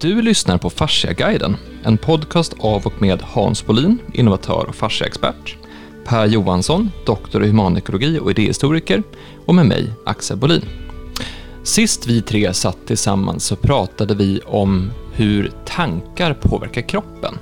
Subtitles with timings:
[0.00, 5.56] Du lyssnar på Fasciaguiden, en podcast av och med Hans Bolin, innovatör och fasciaexpert,
[6.04, 9.02] Per Johansson, doktor i humanekologi och idéhistoriker
[9.46, 10.64] och med mig, Axel Bolin.
[11.62, 17.38] Sist vi tre satt tillsammans så pratade vi om hur tankar påverkar kroppen.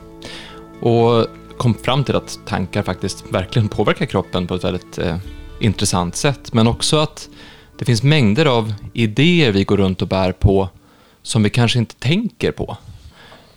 [0.80, 1.26] Och
[1.58, 5.16] kom fram till att tankar faktiskt verkligen påverkar kroppen på ett väldigt eh,
[5.60, 7.28] intressant sätt, men också att
[7.78, 10.68] det finns mängder av idéer vi går runt och bär på
[11.28, 12.76] som vi kanske inte tänker på.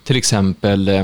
[0.04, 1.04] Till exempel eh,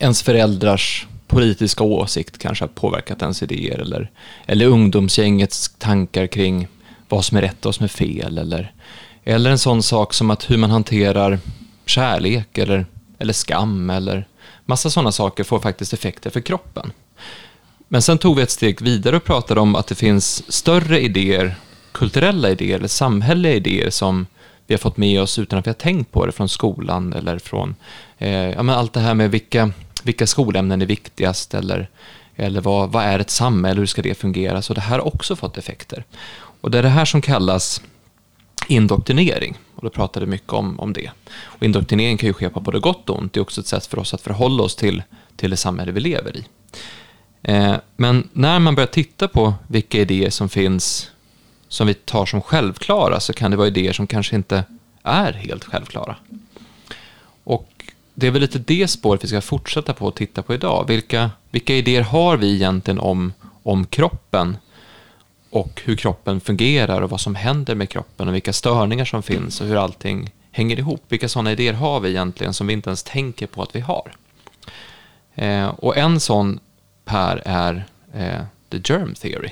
[0.00, 4.10] ens föräldrars politiska åsikt kanske har påverkat ens idéer eller,
[4.46, 6.68] eller ungdomsgängets tankar kring
[7.08, 8.72] vad som är rätt och vad som är fel eller,
[9.24, 11.38] eller en sån sak som att hur man hanterar
[11.86, 12.86] kärlek eller,
[13.18, 14.28] eller skam eller
[14.64, 16.92] massa sådana saker får faktiskt effekter för kroppen.
[17.88, 21.56] Men sen tog vi ett steg vidare och pratade om att det finns större idéer,
[21.92, 24.26] kulturella idéer eller samhälleliga idéer som
[24.66, 27.38] vi har fått med oss utan att vi har tänkt på det från skolan eller
[27.38, 27.74] från
[28.18, 29.70] eh, ja, men allt det här med vilka,
[30.02, 31.90] vilka skolämnen är viktigast eller,
[32.36, 34.62] eller vad, vad är ett samhälle, hur ska det fungera?
[34.62, 36.04] Så det här har också fått effekter.
[36.60, 37.82] Och det är det här som kallas
[38.68, 39.58] indoktrinering.
[39.74, 41.10] Och då pratade vi mycket om, om det.
[41.42, 43.32] Och indoktrinering kan ju ske på både gott och ont.
[43.32, 45.02] Det är också ett sätt för oss att förhålla oss till,
[45.36, 46.44] till det samhälle vi lever i.
[47.42, 51.10] Eh, men när man börjar titta på vilka idéer som finns
[51.74, 54.64] som vi tar som självklara så kan det vara idéer som kanske inte
[55.02, 56.16] är helt självklara.
[57.44, 60.84] Och det är väl lite det spåret vi ska fortsätta på att titta på idag.
[60.88, 64.56] Vilka, vilka idéer har vi egentligen om, om kroppen
[65.50, 69.60] och hur kroppen fungerar och vad som händer med kroppen och vilka störningar som finns
[69.60, 71.02] och hur allting hänger ihop.
[71.08, 74.16] Vilka sådana idéer har vi egentligen som vi inte ens tänker på att vi har?
[75.34, 76.60] Eh, och en sån,
[77.04, 79.50] Per, är eh, the germ theory.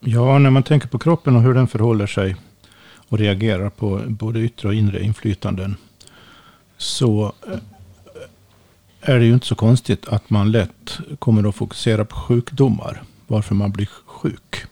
[0.00, 2.36] Ja, när man tänker på kroppen och hur den förhåller sig
[3.08, 5.76] och reagerar på både yttre och inre inflytanden
[6.76, 7.58] så eh,
[9.00, 13.02] är det ju inte så konstigt att man lätt kommer att fokusera på sjukdomar.
[13.26, 14.64] Varför man blir sjuk.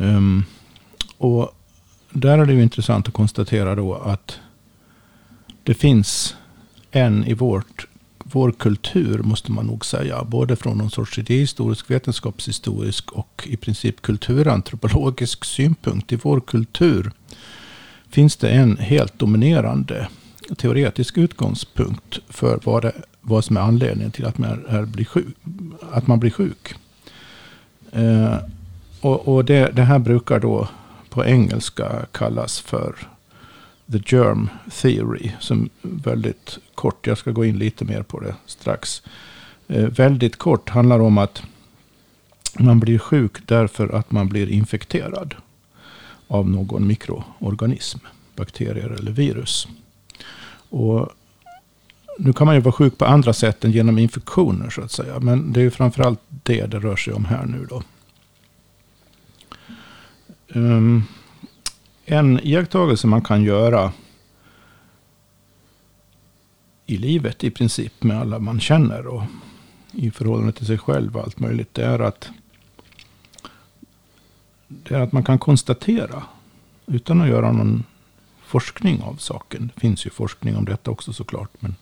[0.00, 0.44] Um,
[1.18, 1.52] och
[2.10, 4.38] där är det ju intressant att konstatera då att
[5.62, 6.36] det finns
[6.90, 7.86] en i vårt
[8.32, 10.24] vår kultur, måste man nog säga.
[10.24, 16.12] Både från någon sorts idéhistorisk, vetenskapshistorisk och i princip kulturantropologisk synpunkt.
[16.12, 17.12] I vår kultur
[18.08, 20.08] finns det en helt dominerande
[20.56, 25.36] teoretisk utgångspunkt för vad, det, vad som är anledningen till att man, är, blir, sjuk,
[25.92, 26.74] att man blir sjuk.
[27.92, 28.36] Eh,
[29.00, 30.68] och, och det, det här brukar då
[31.08, 32.94] på engelska kallas för
[33.92, 34.48] The Germ
[34.80, 35.30] Theory.
[35.40, 39.02] Som väldigt kort, jag ska gå in lite mer på det strax.
[39.68, 41.42] Eh, väldigt kort handlar om att
[42.58, 45.34] man blir sjuk därför att man blir infekterad
[46.28, 47.98] av någon mikroorganism.
[48.36, 49.68] Bakterier eller virus.
[50.70, 51.08] Och
[52.18, 55.20] nu kan man ju vara sjuk på andra sätt än genom infektioner så att säga.
[55.20, 57.82] Men det är ju framförallt det det rör sig om här nu då.
[60.54, 61.04] Um,
[62.04, 63.92] en iakttagelse man kan göra
[66.90, 69.22] i livet i princip med alla man känner och
[69.92, 71.74] i förhållande till sig själv och allt möjligt.
[71.74, 72.30] Det är att,
[74.68, 76.22] det är att man kan konstatera
[76.86, 77.84] utan att göra någon
[78.42, 79.70] forskning av saken.
[79.74, 81.50] Det finns ju forskning om detta också såklart.
[81.58, 81.74] Men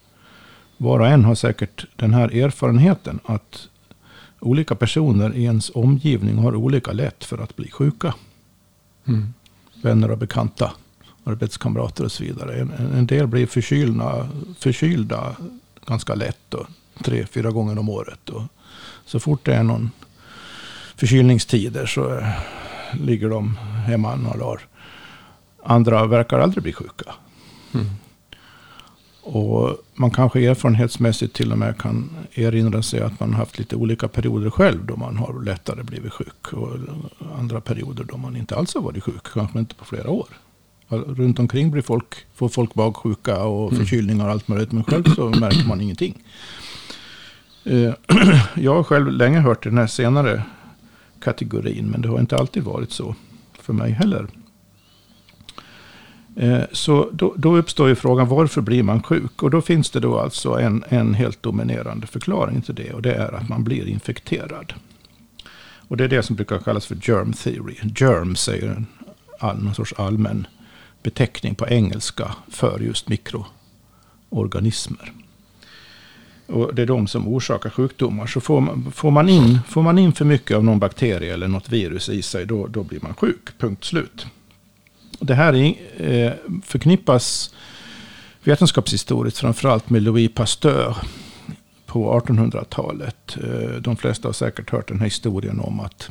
[0.77, 3.69] var och en har säkert den här erfarenheten att
[4.41, 8.15] olika personer i ens omgivning har olika lätt för att bli sjuka.
[9.05, 9.33] Mm
[9.83, 10.73] vänner och bekanta,
[11.29, 12.61] arbetskamrater och så vidare.
[12.61, 14.29] En, en del blir förkylda,
[14.59, 15.37] förkylda
[15.87, 16.67] ganska lätt, då,
[17.05, 18.29] tre, fyra gånger om året.
[18.29, 18.43] Och
[19.05, 19.91] så fort det är någon
[20.97, 22.29] förkylningstider så eh,
[22.93, 23.57] ligger de
[23.87, 24.61] hemma några dagar.
[25.65, 27.15] Andra verkar aldrig bli sjuka.
[27.75, 27.87] Mm.
[29.23, 34.09] Och man kanske erfarenhetsmässigt till och med kan erinra sig att man haft lite olika
[34.09, 36.53] perioder själv då man har lättare blivit sjuk.
[36.53, 36.77] Och
[37.39, 40.29] andra perioder då man inte alls har varit sjuk, kanske inte på flera år.
[40.89, 43.81] Runt omkring blir folk, får folk magsjuka och mm.
[43.81, 44.73] förkylningar och allt möjligt.
[44.73, 46.23] Men själv så märker man ingenting.
[47.65, 47.93] Eh,
[48.55, 50.43] jag har själv länge hört den här senare
[51.21, 51.87] kategorin.
[51.87, 53.15] Men det har inte alltid varit så
[53.61, 54.27] för mig heller.
[56.37, 59.43] Eh, så då, då, uppstår ju frågan varför blir man sjuk?
[59.43, 62.93] Och då finns det då alltså en, en helt dominerande förklaring till det.
[62.93, 64.73] Och det är att man blir infekterad.
[65.89, 67.75] Och det är det som brukar kallas för germ theory.
[67.97, 68.87] Germs är ju en,
[69.41, 70.47] någon sorts allmän
[71.03, 75.13] beteckning på engelska för just mikroorganismer.
[76.47, 78.27] Och det är de som orsakar sjukdomar.
[78.27, 81.49] Så får man, får man, in, får man in för mycket av någon bakterie eller
[81.49, 83.59] något virus i sig, då, då blir man sjuk.
[83.59, 84.27] Punkt slut.
[85.19, 86.33] det här är, eh,
[86.65, 87.55] förknippas
[88.45, 90.97] vetenskapshistoriskt framförallt med Louis Pasteur
[91.87, 93.37] på 1800-talet.
[93.43, 96.11] Eh, de flesta har säkert hört den här historien om att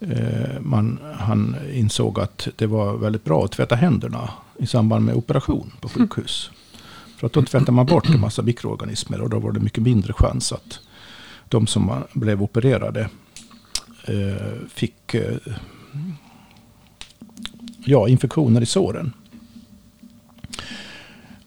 [0.00, 5.14] Eh, man, han insåg att det var väldigt bra att tvätta händerna i samband med
[5.14, 6.50] operation på sjukhus.
[7.16, 10.12] För att då tvättar man bort en massa mikroorganismer och då var det mycket mindre
[10.12, 10.80] chans att
[11.48, 13.08] de som blev opererade
[14.04, 15.36] eh, fick eh,
[17.84, 19.12] ja, infektioner i såren.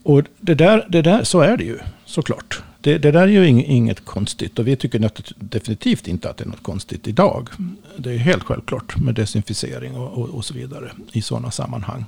[0.03, 2.63] Och det där, det där, så är det ju såklart.
[2.81, 6.47] Det, det där är ju inget konstigt och vi tycker definitivt inte att det är
[6.47, 7.49] något konstigt idag.
[7.97, 12.05] Det är helt självklart med desinficering och, och, och så vidare i sådana sammanhang.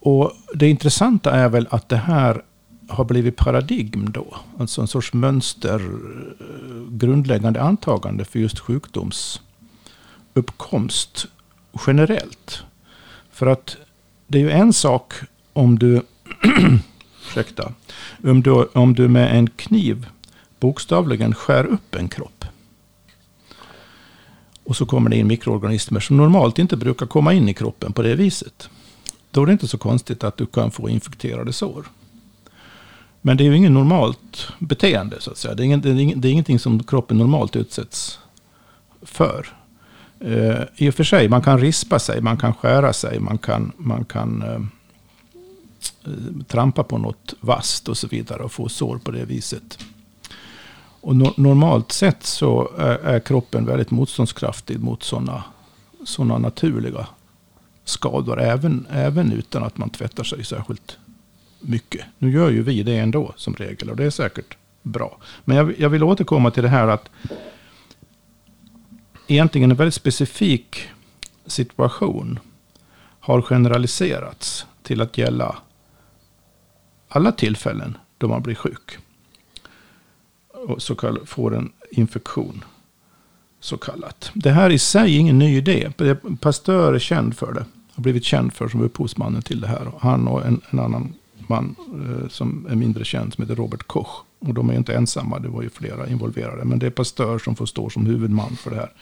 [0.00, 2.42] Och det intressanta är väl att det här
[2.88, 4.36] har blivit paradigm då.
[4.58, 5.86] Alltså en sorts mönster, eh,
[6.90, 11.26] grundläggande antagande för just sjukdomsuppkomst
[11.86, 12.62] generellt.
[13.30, 13.76] För att
[14.26, 15.14] det är ju en sak
[15.52, 15.96] om du,
[17.30, 17.72] ursäkta,
[18.24, 20.06] om du, om du med en kniv
[20.60, 22.44] bokstavligen skär upp en kropp.
[24.64, 28.02] Och så kommer det in mikroorganismer som normalt inte brukar komma in i kroppen på
[28.02, 28.70] det viset.
[29.30, 31.86] Då är det inte så konstigt att du kan få infekterade sår.
[33.20, 35.54] Men det är ju inget normalt beteende så att säga.
[35.54, 38.18] Det är, inget, det är ingenting som kroppen normalt utsätts
[39.02, 39.46] för.
[40.24, 43.72] Uh, I och för sig, man kan rispa sig, man kan skära sig, man kan,
[43.76, 44.66] man kan uh,
[46.04, 49.78] Eh, trampa på något vasst och så vidare och få sår på det viset.
[51.00, 55.44] Och no normalt sett så är, är, kroppen väldigt motståndskraftig mot sådana
[56.04, 57.06] såna naturliga
[57.84, 58.40] skador.
[58.40, 60.98] Även, även utan att man tvättar sig särskilt
[61.60, 62.04] mycket.
[62.18, 65.18] Nu gör ju vi det ändå som regel och det är säkert bra.
[65.44, 67.10] Men jag, jag vill återkomma till det här att
[69.26, 70.88] egentligen en väldigt specifik
[71.46, 72.38] situation
[73.20, 75.56] har generaliserats till att gälla
[77.10, 78.98] alla tillfällen då man blir sjuk.
[80.48, 82.64] Och så kallad, får en infektion.
[83.60, 84.30] Så kallat.
[84.34, 85.92] Det här i sig är ingen ny idé.
[86.40, 87.64] Pasteur är känd för det.
[87.94, 89.92] Har blivit känd för som upphovsmannen till det här.
[90.00, 94.24] Han och en, en annan man eh, som är mindre känd som heter Robert Koch.
[94.38, 96.64] Och de är inte ensamma, det var ju flera involverade.
[96.64, 98.92] Men det är Pasteur som får stå som huvudman för det här.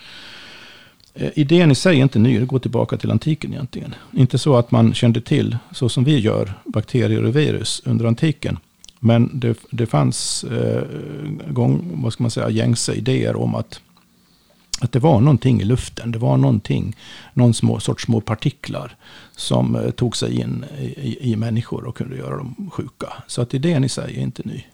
[1.19, 3.95] Eh, idén i sig är inte ny, det går tillbaka till antiken egentligen.
[4.13, 8.59] Inte så att man kände till, så som vi gör, bakterier och virus under antiken.
[9.01, 10.83] Men det, det fanns eh,
[11.49, 13.81] gång, vad ska man säga, gängse idéer om att
[14.81, 16.13] att det var någonting i luften.
[16.13, 16.97] Det var någonting,
[17.35, 18.97] någon små, sorts små partiklar
[19.37, 23.13] som eh, tog sig in i, i, människor och kunde göra dem sjuka.
[23.27, 24.65] Så att idén i sig är inte ny.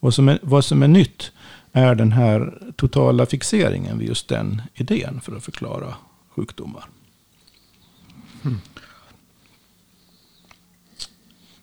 [0.00, 1.32] Vad som är, vad som är nytt
[1.72, 5.94] är den här totala fixeringen vid just den idén för att förklara
[6.34, 6.84] sjukdomar.
[8.44, 8.60] Mm.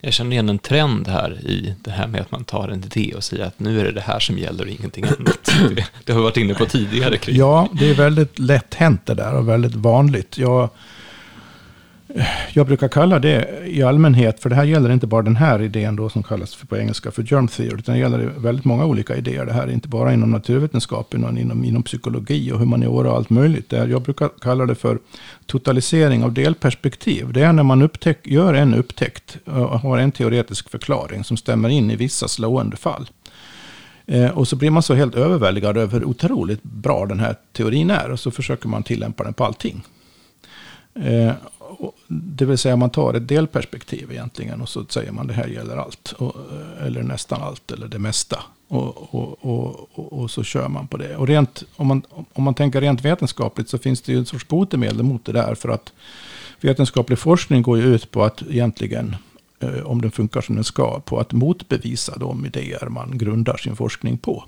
[0.01, 3.13] Jag känner igen en trend här i det här med att man tar en idé
[3.15, 5.51] och säger att nu är det det här som gäller och ingenting annat.
[5.75, 7.17] Det, det har vi varit inne på tidigare.
[7.17, 7.35] Kring.
[7.35, 10.37] Ja, det är väldigt lätt hänt det där och väldigt vanligt.
[10.37, 10.69] Jag
[12.53, 15.95] jag brukar kalla det i allmänhet, för det här gäller inte bara den här idén
[15.95, 19.15] då som kallas för på engelska för germ theory, utan det gäller väldigt många olika
[19.15, 19.45] idéer.
[19.45, 23.29] Det här är inte bara inom naturvetenskapen, utan inom, inom psykologi och humaniora och allt
[23.29, 23.69] möjligt.
[23.69, 24.99] Där jag brukar kalla det för
[25.45, 27.33] totalisering av delperspektiv.
[27.33, 31.69] Det är när man upptäck, gör en upptäckt och har en teoretisk förklaring som stämmer
[31.69, 33.09] in i vissa slående fall.
[34.05, 37.89] Eh, och så blir man så helt överväldigad över hur otroligt bra den här teorin
[37.91, 38.11] är.
[38.11, 39.83] Och så försöker man tillämpa den på allting.
[40.95, 41.31] Eh,
[41.69, 45.47] Eh, det vill säga man tar ett delperspektiv egentligen och så säger man det här
[45.47, 46.11] gäller allt.
[46.11, 46.35] Och,
[46.81, 48.43] eller nästan allt eller det mesta.
[48.67, 51.15] Och, och, och, och, så kör man på det.
[51.15, 54.47] Och rent, om, man, om man tänker rent vetenskapligt så finns det ju en sorts
[54.47, 55.55] botemedel mot det där.
[55.55, 55.93] För att
[56.61, 59.15] vetenskaplig forskning går ju ut på att egentligen,
[59.59, 63.75] eh, om den funkar som den ska, på att motbevisa de idéer man grundar sin
[63.75, 64.43] forskning på.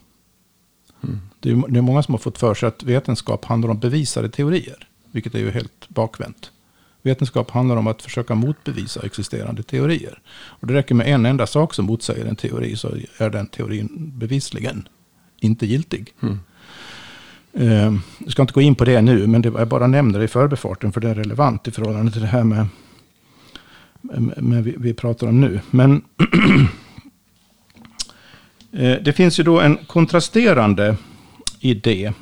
[1.03, 1.19] Mm.
[1.39, 4.29] Det, är, det är många som har fått för sig att vetenskap handlar om bevisade
[4.29, 4.87] teorier.
[5.11, 6.51] Vilket är ju helt bakvänt.
[7.01, 10.19] Vetenskap handlar om att försöka motbevisa existerande teorier.
[10.45, 14.11] Och det räcker med en enda sak som motsäger en teori så är den teorin
[14.15, 14.87] bevisligen
[15.39, 16.13] inte giltig.
[16.21, 16.39] Mm.
[17.59, 20.25] Uh, jag ska inte gå in på det nu, men det, jag bara nämner det
[20.25, 22.67] i förbifarten för det är relevant i förhållande till det här med,
[24.01, 25.59] med, med vi, vi pratar om nu.
[25.69, 26.01] Men
[28.71, 30.95] uh, det finns ju då en kontrasterande
[31.59, 32.13] idé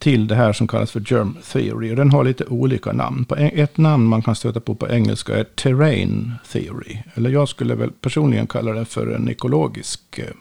[0.00, 1.90] till det här som kallas för germ theory.
[1.90, 3.24] Och den har lite olika namn.
[3.24, 6.98] På ett namn man kan stöta på på engelska är terrain theory.
[7.14, 10.34] Eller jag skulle väl personligen kalla det för en ekologisk eh,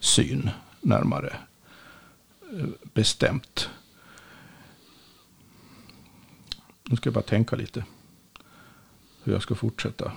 [0.00, 0.50] syn
[0.80, 1.32] närmare
[2.52, 3.68] eh, bestämt.
[6.88, 7.84] Nu ska jag bara tänka lite.
[9.24, 10.12] hur jag ska fortsätta.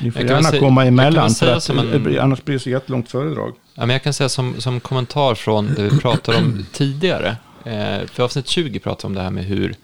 [0.00, 3.54] Ni får gärna säga, komma emellan, för att, en, annars blir det så jättelångt föredrag.
[3.74, 7.36] Ja, men jag kan säga som, som kommentar från det vi pratade om tidigare.
[7.64, 9.74] Eh, för avsnitt 20 pratade om det här med hur,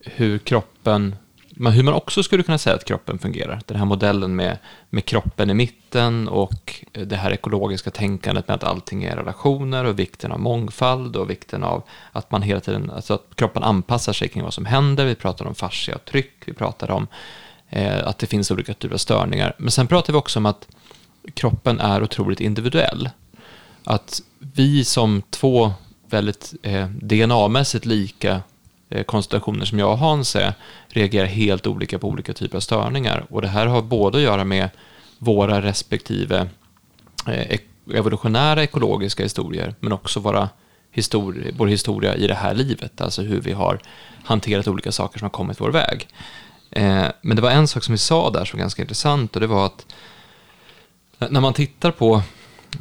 [0.00, 1.16] hur kroppen
[1.58, 3.60] men hur man också skulle kunna säga att kroppen fungerar.
[3.66, 4.58] Den här modellen med,
[4.90, 9.98] med kroppen i mitten och det här ekologiska tänkandet med att allting är relationer och
[9.98, 14.28] vikten av mångfald och vikten av att man hela tiden, alltså att kroppen anpassar sig
[14.28, 15.04] kring vad som händer.
[15.04, 17.06] Vi pratar om fascia och tryck, vi pratar om
[17.70, 19.54] Eh, att det finns olika typer av störningar.
[19.58, 20.68] Men sen pratar vi också om att
[21.34, 23.10] kroppen är otroligt individuell.
[23.84, 25.72] Att vi som två
[26.10, 28.42] väldigt eh, DNA-mässigt lika
[28.88, 30.54] Eh, konstellationer som jag och Hans är
[30.88, 33.26] reagerar helt olika på olika typer av störningar.
[33.30, 34.68] Och det här har både att göra med
[35.18, 36.48] våra respektive
[37.26, 37.58] eh,
[37.94, 40.48] evolutionära ekologiska historier, men också våra
[40.90, 43.78] histori vår historia i det här livet, alltså hur vi har
[44.24, 46.08] hanterat olika saker som har kommit vår väg.
[46.76, 49.40] Eh, men det var en sak som vi sa där som var ganska intressant och
[49.40, 49.86] det var att
[51.18, 52.22] när man tittar på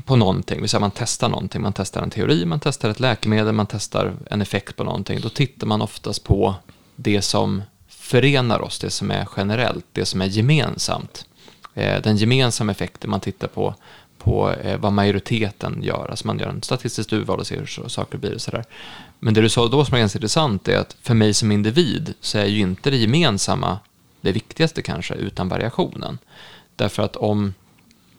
[0.06, 3.54] på någonting, vi säger man testar någonting, man testar en teori, man testar ett läkemedel,
[3.54, 6.56] man testar en effekt på någonting, då tittar man oftast på
[6.96, 11.26] det som förenar oss, det som är generellt, det som är gemensamt.
[11.74, 13.76] Eh, den gemensamma effekten man tittar på,
[14.18, 18.18] på eh, vad majoriteten gör, alltså man gör en statistiskt urval och ser hur saker
[18.18, 18.66] blir och sådär.
[19.20, 22.14] Men det du sa då som är ganska intressant är att för mig som individ
[22.22, 23.80] så är ju inte det gemensamma
[24.22, 26.18] det viktigaste kanske, utan variationen.
[26.76, 27.54] Därför att om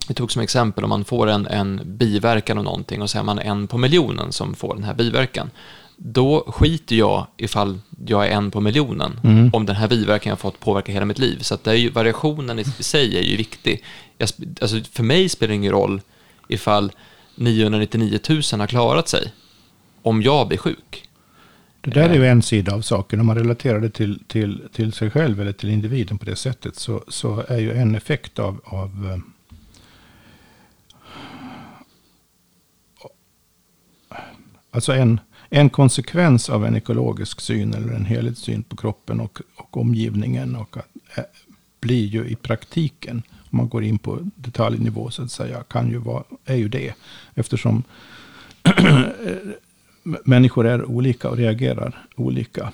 [0.08, 3.22] vi tog som exempel om man får en, en biverkan av någonting och så är
[3.22, 5.50] man en på miljonen som får den här biverkan.
[5.96, 9.50] Då skiter jag ifall jag är en på miljonen mm.
[9.52, 11.38] om den här biverkan jag fått påverka hela mitt liv.
[11.40, 13.84] Så att det är ju, variationen i sig är ju viktig.
[14.18, 14.28] Jag,
[14.60, 16.00] alltså för mig spelar det ingen roll
[16.48, 16.92] ifall
[17.34, 19.32] 999 000 har klarat sig
[20.06, 21.08] om jag blir sjuk.
[21.80, 23.20] Det där är ju en sida av saken.
[23.20, 26.76] Om man relaterar det till, till, till sig själv eller till individen på det sättet
[26.76, 29.18] så, så är ju en effekt av, av eh,
[34.70, 35.20] Alltså en,
[35.50, 40.76] en konsekvens av en ekologisk syn eller en helhetssyn på kroppen och, och omgivningen och
[40.76, 41.24] att, äh,
[41.80, 45.98] blir ju i praktiken, om man går in på detaljnivå så att säga, kan ju
[45.98, 46.94] vara, är ju det.
[47.34, 47.82] Eftersom
[50.24, 52.72] människor är olika och reagerar olika.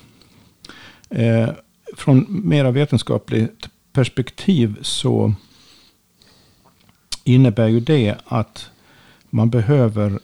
[1.09, 1.49] Eh,
[1.95, 5.33] från mera vetenskapligt perspektiv så
[7.23, 8.69] innebär ju det att
[9.29, 10.19] man behöver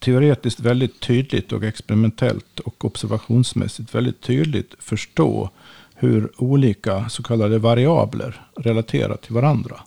[0.00, 5.50] teoretiskt väldigt tydligt och experimentellt och observationsmässigt väldigt tydligt förstå
[5.94, 9.80] hur olika så kallade variabler relaterar till varandra.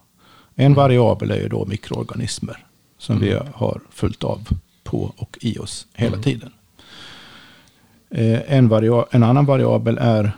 [0.56, 2.66] En variabel är ju då mikroorganismer
[2.98, 3.28] som mm.
[3.28, 4.48] vi har fullt av
[4.88, 6.24] på och i oss hela mm.
[6.24, 6.52] tiden.
[8.10, 8.72] Eh, en,
[9.12, 10.32] en, annan variabel är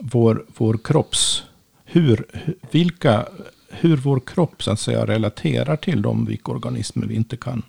[0.00, 1.42] vår, vår kropps,
[1.84, 2.24] hur,
[2.70, 3.26] vilka,
[3.70, 7.62] hur vår kropp så att säga relaterar till de mikroorganismer vi inte kan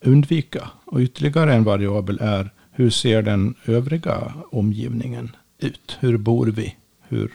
[0.00, 0.70] undvika.
[0.84, 5.96] Och ytterligare en variabel är hur ser den övriga omgivningen ut?
[6.00, 6.76] Hur bor vi?
[7.08, 7.30] Hur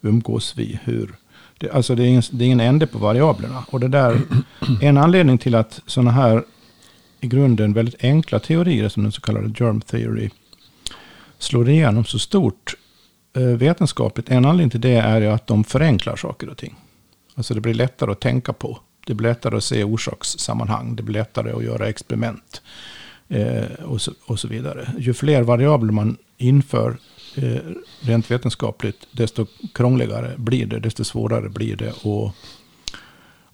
[0.00, 0.78] umgås vi?
[0.84, 1.14] Hur,
[1.58, 3.64] det, alltså det är, ingen, det är ingen ände på variablerna.
[3.70, 4.20] Och det där,
[4.80, 6.44] en anledning till att sådana här
[7.20, 10.30] i grunden väldigt enkla teorier som den så kallade germ theory
[11.38, 12.74] slår igenom så stort
[13.36, 14.30] eh, vetenskapligt.
[14.30, 16.74] En anledning till det är ju att de förenklar saker och ting.
[17.34, 18.78] Alltså det blir lättare att tänka på.
[19.06, 20.96] Det blir lättare att se orsakssammanhang.
[20.96, 22.62] Det blir lättare att göra experiment.
[23.28, 24.94] Eh, och, så, och så vidare.
[24.98, 26.96] Ju fler variabler man inför
[27.36, 27.58] eh,
[28.00, 30.78] rent vetenskapligt, desto krångligare blir det.
[30.78, 32.34] Desto svårare blir det att,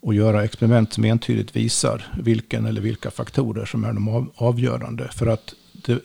[0.07, 5.09] att göra experiment som entydigt visar vilken eller vilka faktorer som är de av, avgörande.
[5.09, 5.99] För att det,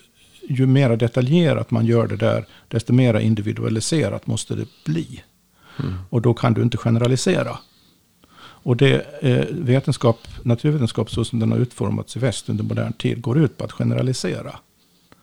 [0.49, 5.23] ju mer detaljerat man gör det där, desto mer individualiserat måste det bli.
[5.79, 5.93] Mm.
[6.09, 7.57] Och då kan du inte generalisera.
[8.39, 13.21] Och det eh, vetenskap, naturvetenskap så som den har utformats i väst under modern tid
[13.21, 14.59] går ut på att generalisera.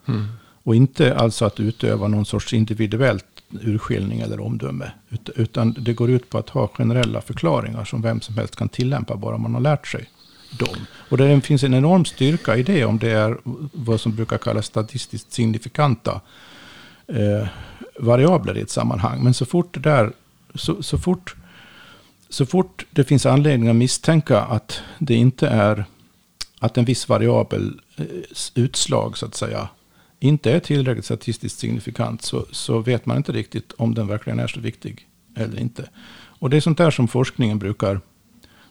[0.06, 0.26] Mm.
[0.62, 4.92] Och inte alltså att utöva någon sorts individuellt urskiljning eller omdöme.
[5.34, 9.16] Utan det går ut på att ha generella förklaringar som vem som helst kan tillämpa
[9.16, 10.10] bara man har lärt sig
[10.58, 10.86] dem.
[11.08, 13.38] Och det finns en enorm styrka i det om det är
[13.72, 16.20] vad som brukar kallas statistiskt signifikanta
[17.06, 17.48] eh,
[17.98, 19.24] variabler i ett sammanhang.
[19.24, 20.12] Men så fort det där,
[20.54, 21.36] så, så fort
[22.28, 25.84] så fort det finns anledning att misstänka att det inte är
[26.58, 28.04] att en viss variabel eh,
[28.54, 29.68] utslag så att säga
[30.24, 34.46] inte är tillräckligt statistiskt signifikant så, så vet man inte riktigt om den verkligen är
[34.46, 35.88] så viktig eller inte.
[36.38, 38.00] Och det är sånt där som forskningen brukar,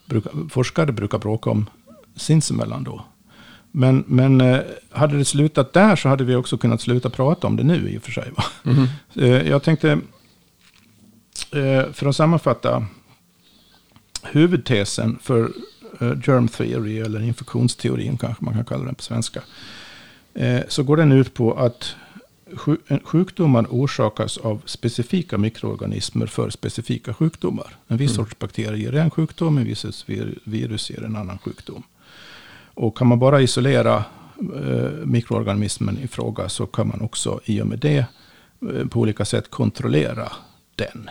[0.06, 1.70] brukar forskare brukar bråka om
[2.16, 3.06] sinsemellan då.
[3.72, 4.60] Men, men eh,
[4.92, 7.98] hade det slutat där så hade vi också kunnat sluta prata om det nu i
[7.98, 8.32] och för sig.
[9.16, 9.92] Eh, Jag tänkte,
[11.52, 12.86] eh, för att sammanfatta,
[14.24, 15.52] huvudtesen för
[16.00, 19.42] germ theory, eller infektionsteorin kanske man kan kalla den på svenska,
[20.68, 21.96] så går den ut på att
[23.04, 27.76] sjukdomar orsakas av specifika mikroorganismer för specifika sjukdomar.
[27.88, 30.06] En viss sorts bakterie ger en sjukdom, en viss
[30.44, 31.84] virus ger en annan sjukdom.
[32.74, 34.04] Och kan man bara isolera
[34.56, 38.06] eh, mikroorganismen i fråga så kan man också i och med det
[38.72, 40.32] eh, på olika sätt kontrollera
[40.76, 41.10] den.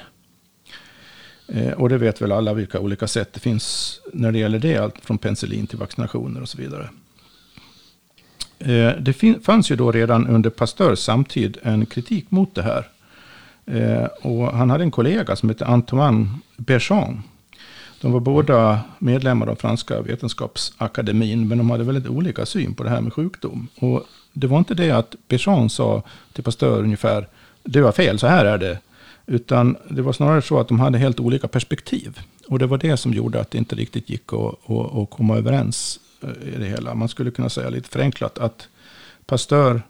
[1.49, 4.77] Eh, och det vet väl alla vilka olika sätt det finns när det gäller det.
[4.77, 6.89] Allt från penicillin till vaccinationer och så vidare.
[8.65, 12.89] Eh, det fin- fanns ju då redan under Pasteurs samtid en kritik mot det här.
[13.67, 17.23] Eh, och han hade en kollega som hette Antoine Bergeon.
[18.01, 22.91] De var båda medlemmar av franska vetenskapsakademin, men de hade väldigt olika syn på det
[22.91, 23.69] här med sjukdom.
[23.81, 26.03] Och det var inte det att Bergeon sa
[26.33, 27.29] till Pasteur ungefär,
[27.63, 28.79] det var fel, så här är det.
[29.27, 32.19] Utan det var snarare så att de hade helt olika perspektiv.
[32.49, 35.37] Och det var det som gjorde att det inte riktigt gick att, att, att komma
[35.37, 36.95] överens i det hela.
[36.95, 38.69] Man skulle kunna säga lite förenklat att
[39.27, 39.83] Pasteur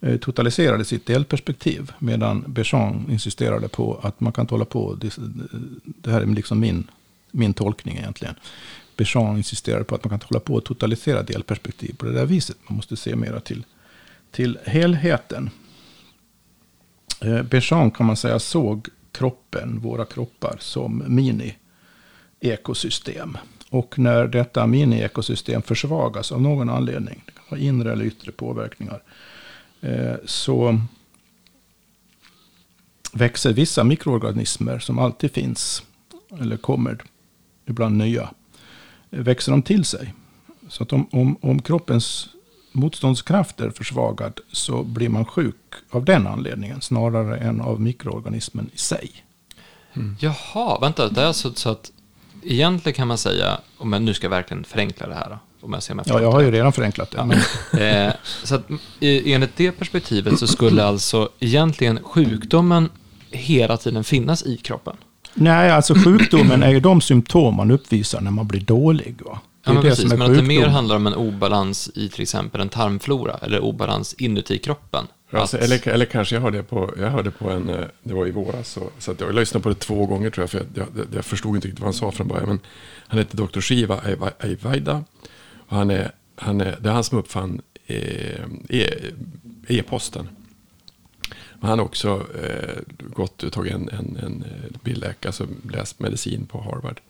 [0.00, 1.92] eh, totaliserade sitt delperspektiv.
[1.98, 4.94] Medan Bergeon insisterade på att man kan inte hålla på.
[4.94, 5.18] Det,
[6.10, 6.90] här är liksom min,
[7.30, 8.34] min tolkning egentligen.
[8.96, 12.26] Bergeon insisterade på att man kan inte hålla på och totalisera delperspektiv på det där
[12.26, 12.56] viset.
[12.68, 13.64] Man måste se mera till,
[14.30, 15.50] till helheten.
[17.20, 23.38] Eh, Bergeon kan man säga såg kroppen, våra kroppar, som mini-ekosystem.
[23.70, 29.02] Och när detta mini-ekosystem försvagas av någon anledning, det kan vara inre eller yttre påverkningar,
[29.80, 30.80] eh, så
[33.12, 35.82] växer vissa mikroorganismer som alltid finns,
[36.40, 36.98] eller kommer,
[37.66, 38.30] ibland nya,
[39.10, 40.14] eh, växer de till sig.
[40.68, 42.28] Så att om, om, om kroppens
[42.72, 48.78] motståndskraft är försvagad så blir man sjuk av den anledningen snarare än av mikroorganismen i
[48.78, 49.10] sig.
[49.92, 50.16] Mm.
[50.20, 51.92] Jaha, vänta, det är alltså så att
[52.46, 55.72] egentligen kan man säga, om jag nu ska jag verkligen förenkla det här, då, om
[55.72, 56.44] jag ser mig Ja, jag har det.
[56.44, 57.24] ju redan förenklat det.
[57.24, 57.38] Men,
[58.06, 58.12] Eh,
[58.44, 58.68] så att
[59.00, 62.88] enligt det perspektivet så skulle alltså egentligen sjukdomen
[63.30, 64.96] hela tiden finnas i kroppen.
[65.34, 69.14] nej, alltså sjukdomen är ju de symptom man uppvisar när man blir dålig.
[69.24, 69.40] Va?
[69.64, 72.68] Ja, men precis, men att det mer handlar om en obalans i till exempel en
[72.68, 75.06] tarmflora eller obalans inuti kroppen.
[75.30, 78.26] Alltså, Att- eller, eller kanske jag hörde på, jag hörde på en, eh, det var
[78.26, 81.06] i våras, så, så jag lyssnade på det två gånger tror jag, för jag, jag,
[81.14, 82.48] jag förstod inte riktigt vad han sa från början.
[82.48, 82.60] Men
[83.06, 83.60] han heter Dr.
[83.60, 84.00] Shiva
[84.40, 85.04] Aivaida.
[85.68, 89.10] Och han är, han är, det är han som uppfann eh, e-
[89.68, 90.28] e-posten.
[91.60, 92.82] Men han har också eh,
[93.14, 97.00] gått och tagit en, en, en eh, bildläkare, alltså läst medicin på Harvard.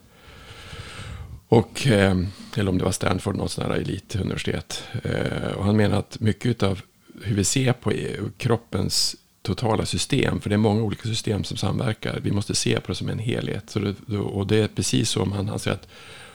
[1.49, 2.17] Och, eh,
[2.55, 4.83] eller om det var Stanford, något sånt här elituniversitet.
[5.03, 6.81] Eh, och han menar att mycket av
[7.23, 7.91] hur vi ser på
[8.37, 12.19] kroppens totala system, för det är många olika system som samverkar.
[12.23, 13.69] Vi måste se på det som en helhet.
[13.69, 15.87] Så det, och det är precis som han, han säger att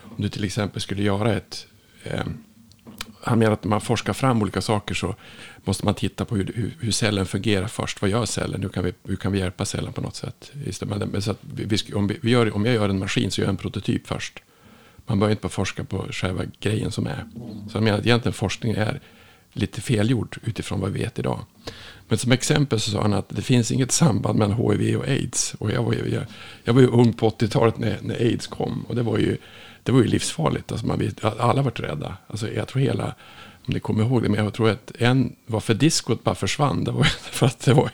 [0.03, 1.67] om du till exempel skulle göra ett...
[2.03, 2.23] Eh,
[3.21, 5.15] han menar att när man forskar fram olika saker så
[5.63, 8.01] måste man titta på hur, hur, hur cellen fungerar först.
[8.01, 8.61] Vad gör cellen?
[8.61, 10.51] Hur kan vi, hur kan vi hjälpa cellen på något sätt?
[10.65, 13.45] Istället, så att vi, om, vi, vi gör, om jag gör en maskin så gör
[13.45, 14.39] jag en prototyp först.
[15.05, 17.25] Man börjar inte bara forska på själva grejen som är.
[17.71, 19.01] Så jag menar att egentligen forskning är
[19.53, 21.39] lite felgjord utifrån vad vi vet idag.
[22.07, 25.55] Men som exempel så sa han att det finns inget samband mellan HIV och aids.
[25.59, 26.23] Och jag var ju, jag,
[26.63, 28.85] jag var ju ung på 80-talet när, när aids kom.
[28.87, 29.37] Och det var ju,
[29.83, 30.71] det var ju livsfarligt.
[30.71, 32.17] Alltså man, alla var rädda.
[32.27, 33.15] Alltså jag tror hela,
[33.65, 36.91] om ni kommer ihåg det, men jag tror att en, varför diskot bara försvann, det
[36.91, 37.89] var för att det var,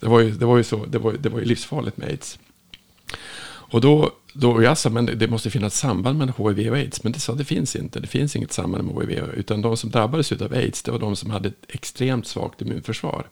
[0.00, 2.38] det var, ju, det var ju så, det var, det var ju livsfarligt med aids.
[3.46, 7.02] Och då, då jag sa, men det måste finnas samband mellan HIV och aids.
[7.02, 8.00] Men det sa, det finns inte.
[8.00, 9.24] Det finns inget samband med HIV.
[9.34, 13.26] Utan de som drabbades av aids, det var de som hade ett extremt svagt immunförsvar.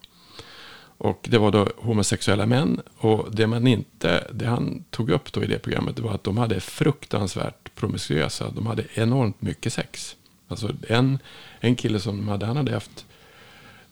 [0.98, 2.80] Och det var då homosexuella män.
[2.98, 6.24] Och det man inte, det han tog upp då i det programmet, det var att
[6.24, 8.50] de hade fruktansvärt promiskuösa.
[8.50, 10.16] De hade enormt mycket sex.
[10.48, 11.18] Alltså en,
[11.60, 13.06] en kille som de hade, han hade haft,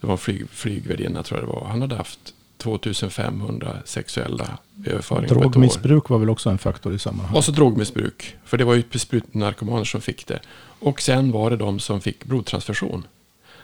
[0.01, 1.67] det var en flyg, flygvärdinna tror jag det var.
[1.69, 2.32] Han hade haft
[2.63, 5.29] 2500 sexuella överföringar.
[5.29, 7.37] Drogmissbruk var väl också en faktor i sammanhanget.
[7.39, 8.37] Och så drogmissbruk.
[8.45, 10.41] För det var ju sprutnarkomaner som fick det.
[10.79, 13.07] Och sen var det de som fick blodtransfusion.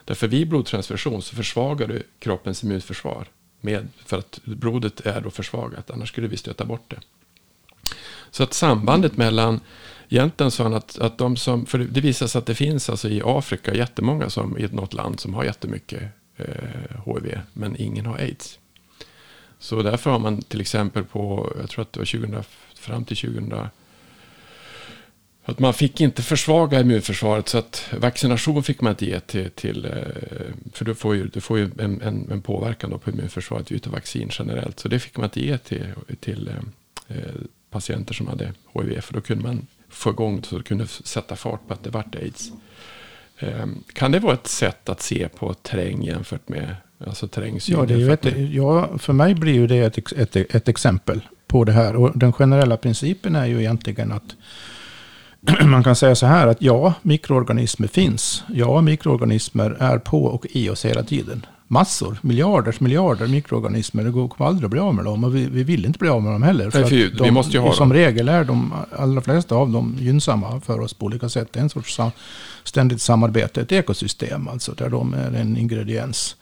[0.05, 3.27] Därför vid blodtransfusion så försvagar du kroppens immunförsvar.
[3.61, 7.01] Med, för att blodet är då försvagat, annars skulle vi stöta bort det.
[8.31, 9.61] Så att sambandet mellan,
[10.09, 13.09] egentligen sa han att, att de som, för det visar sig att det finns alltså
[13.09, 16.03] i Afrika jättemånga som, i något land som har jättemycket
[16.37, 16.47] eh,
[17.07, 18.59] HIV, men ingen har aids.
[19.59, 22.43] Så därför har man till exempel på, jag tror att det var 2000,
[22.75, 23.55] fram till 2000,
[25.45, 29.85] Att man fick inte försvaga immunförsvaret så att vaccination fick man inte ge till, till
[29.85, 29.93] eh,
[30.73, 33.93] för du får ju, du får ju en, en, en påverkan då på immunförsvaret utav
[33.93, 34.81] vaccin generellt.
[34.81, 35.87] Så det fick man inte ge till,
[36.21, 37.35] till eh, eh
[37.71, 41.67] patienter som hade HIV för då kunde man få igång så det kunde sätta fart
[41.69, 42.53] på att det vart aids.
[43.39, 47.77] Eh, kan det vara ett sätt att se på terräng jämfört med alltså terrängsyn?
[47.79, 51.65] Ja, det är ett, ja, för mig blir ju det ett, ett, ett exempel på
[51.65, 51.97] det här.
[51.97, 54.37] Och den generella principen är ju egentligen att
[55.65, 58.45] man kan säga så här att ja, mikroorganismer finns.
[58.49, 61.47] Ja, mikroorganismer är på och i oss hela tiden.
[61.71, 64.05] Massor, miljarders miljarder mikroorganismer.
[64.05, 66.23] Det går aldrig att bli av med dem och vi, vi vill inte bli av
[66.23, 66.71] med dem heller.
[66.71, 67.99] För Nej, de, vi måste ju ha som dem.
[67.99, 71.49] regel är de allra flesta av dem gynnsamma för oss på olika sätt.
[71.53, 72.01] Det är en sorts
[72.65, 76.37] ständigt samarbete, ett ekosystem alltså, där de är en ingrediens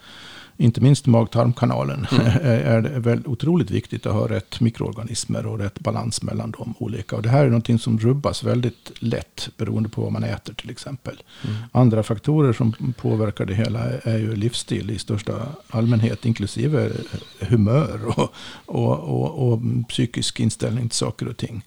[0.56, 2.26] inte minst mag-tarmkanalen, mm.
[2.42, 7.16] är det väl otroligt viktigt att ha rätt mikroorganismer och rätt balans mellan de olika.
[7.16, 10.70] Och det här är någonting som rubbas väldigt lätt beroende på vad man äter till
[10.70, 11.22] exempel.
[11.44, 11.56] Mm.
[11.72, 16.92] Andra faktorer som påverkar det hela är ju livsstil i största allmänhet, inklusive
[17.40, 18.34] humör och,
[18.66, 21.62] och, och, och psykisk inställning till saker och ting.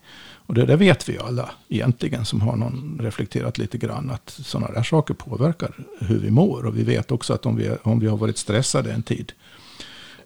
[0.49, 4.29] Och det, det vet vi ju alla egentligen som har någon reflekterat lite grann att
[4.29, 6.65] sådana där saker påverkar hur vi mår.
[6.65, 9.31] Och vi vet också att om vi, om vi har varit stressade en tid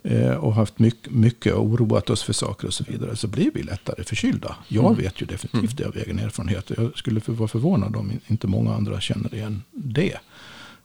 [0.04, 3.52] eh, och haft mycket, mycket och oroat oss för saker och så vidare så blir
[3.54, 4.56] vi lättare förkylda.
[4.68, 4.98] Jag mm.
[4.98, 6.72] vet ju definitivt det av egen erfarenhet.
[6.78, 10.18] Jag skulle vara förvånad om inte många andra känner igen det.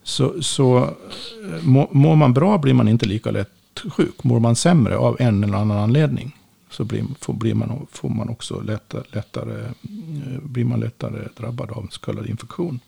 [0.02, 4.24] Så, så eh, mår man bra blir man inte lika lätt sjuk.
[4.24, 6.37] Mår man sämre av en eller annan anledning
[6.78, 11.70] så blir, får, blir man, får man också lättare, lättare, eh, blir man lättare drabbad
[11.70, 12.80] av så kallad infektion.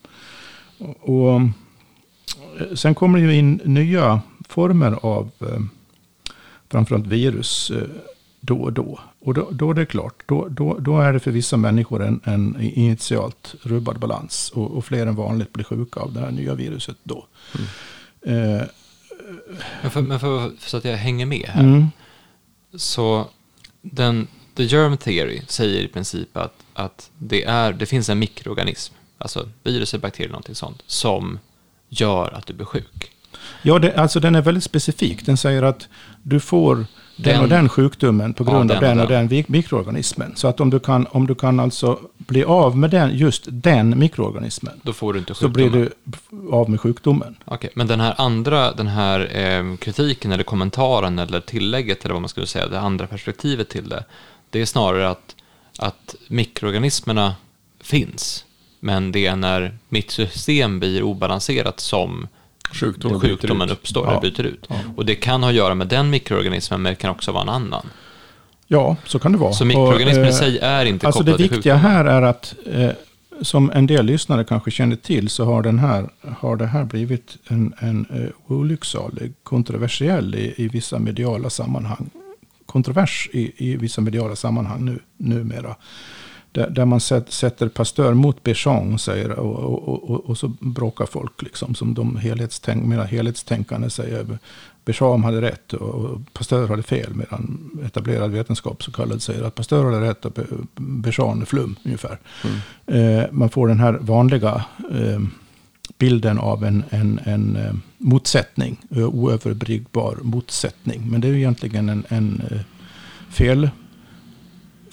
[0.78, 1.40] Och, och,
[2.60, 5.60] eh, sen kommer det ju in nya former av eh,
[6.68, 7.72] framförallt virus
[8.40, 9.00] då och då.
[9.20, 12.20] Och då, då är det klart, då, då, då är det för vissa människor en,
[12.24, 14.50] en initialt rubbad balans.
[14.54, 17.26] Och, och, fler än vanligt blir sjuka av det här nya viruset då.
[17.58, 17.66] Mm.
[18.22, 18.66] Eh,
[19.82, 21.64] men, för, men för, så att jag hänger med här.
[21.64, 21.86] Mm.
[22.74, 23.28] Så
[23.82, 28.94] den, the germ theory säger i princip att, att det, är, det finns en mikroorganism,
[29.18, 31.38] alltså virus, bakterier, någonting sånt, som
[31.88, 33.10] gör att du blir sjuk.
[33.62, 35.26] Ja, det, alltså den är väldigt specifik.
[35.26, 35.88] Den säger att
[36.22, 36.86] du får
[37.22, 40.32] den, och den sjukdomen på grund ja, av den, den och den mikroorganismen.
[40.36, 43.98] Så att om du kan, om du kan alltså bli av med den, just den
[43.98, 44.80] mikroorganismen.
[44.82, 45.54] Då får du inte sjukdomen.
[45.54, 45.90] Så blir du
[46.56, 47.36] av med sjukdomen.
[47.44, 52.22] Okay, men den här andra, den här eh, kritiken eller kommentaren eller tillägget eller vad
[52.22, 54.04] man skulle säga, det andra perspektivet till det.
[54.50, 55.36] Det är snarare att,
[55.78, 57.34] att mikroorganismerna
[57.80, 58.44] finns.
[58.80, 62.28] Men det är när mitt system blir obalanserat som
[62.72, 64.10] sjukdomen, sjukdomen uppstår, ja.
[64.10, 64.66] eller byter ut.
[64.68, 64.76] Ja.
[64.96, 67.48] Och det kan ha att göra med den mikroorganismen, men det kan också vara en
[67.48, 67.86] annan.
[68.66, 69.52] Ja, så kan det vara.
[69.52, 72.90] Så mikroorganismen i sig är inte alltså kopplad till Det viktiga här är att, eh,
[73.40, 77.36] som en del lyssnare kanske känner till, så har, den här, har det här blivit
[77.48, 82.10] en, en uh, olycksalig, kontroversiell i, i vissa mediala sammanhang.
[82.66, 85.76] Kontrovers i, i vissa mediala sammanhang nu, numera.
[86.52, 91.42] Där, där man sätter Pasteur mot Béchamp säger, och, och, och, och, så bråkar folk.
[91.42, 94.38] Liksom, som de helhetstänk, mera helhetstänkande säger.
[94.84, 97.14] Béchamp hade rätt och Pasteur hade fel.
[97.14, 100.32] Medan etablerad vetenskap så kallad säger att Pasteur hade rätt och
[100.76, 102.18] Béchamp är flum ungefär.
[102.44, 103.20] Mm.
[103.20, 105.20] Eh, man får den här vanliga eh,
[105.98, 108.76] bilden av en, en, en eh, motsättning.
[108.90, 111.10] Oöverbryggbar motsättning.
[111.10, 112.60] Men det är ju egentligen en, en eh,
[113.30, 113.70] fel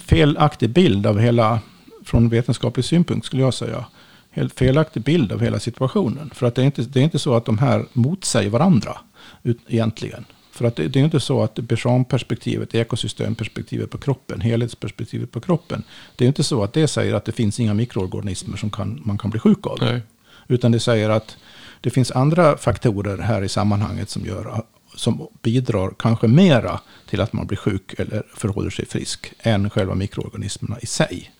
[0.08, 1.60] felaktig bild av hela,
[2.04, 3.84] från vetenskaplig synpunkt skulle jag säga,
[4.30, 6.30] helt felaktig bild av hela situationen.
[6.34, 8.98] För att det är inte, det är inte så att de här motsäger varandra
[9.42, 10.24] ut, egentligen.
[10.52, 15.82] För att det, det är inte så att Béchamp-perspektivet, ekosystemperspektivet på kroppen, helhetsperspektivet på kroppen.
[16.16, 19.18] Det är inte så att det säger att det finns inga mikroorganismer som kan, man
[19.18, 19.78] kan bli sjuk av.
[19.80, 20.00] Nej.
[20.48, 21.36] Utan det säger att
[21.80, 24.64] det finns andra faktorer här i sammanhanget som gör
[24.98, 26.80] som bidrar kanske mera
[27.10, 31.30] till att man blir sjuk eller förhåller sig frisk än själva mikroorganismerna i sig.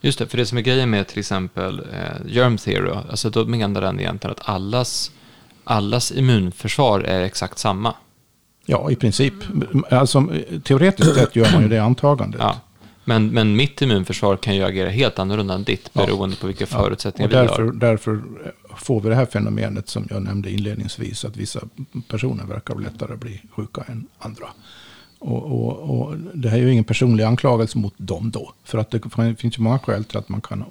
[0.00, 3.44] Just det, för det som är grejen med till exempel eh, germ theory, alltså då
[3.44, 5.10] menar den egentligen att allas,
[5.64, 7.94] allas immunförsvar är exakt samma.
[8.66, 9.34] Ja, i princip.
[9.90, 10.28] Alltså,
[10.64, 12.40] teoretiskt sett gör man ju det antagandet.
[12.40, 12.60] Ja.
[13.04, 16.40] Men, men mitt immunförsvar kan ju agera helt annorlunda än ditt beroende ja.
[16.40, 17.38] på vilka förutsättningar ja.
[17.38, 17.74] därför, vi har.
[17.74, 18.22] Därför
[18.80, 21.24] får vi det här fenomenet som jag nämnde inledningsvis.
[21.24, 21.60] Att vissa
[22.08, 24.46] personer verkar lättare bli sjuka än andra.
[25.18, 28.52] Och, och, och, det här är ju ingen personlig anklagelse mot dem då.
[28.64, 29.00] För att det
[29.38, 30.64] finns ju många skäl till att man kan,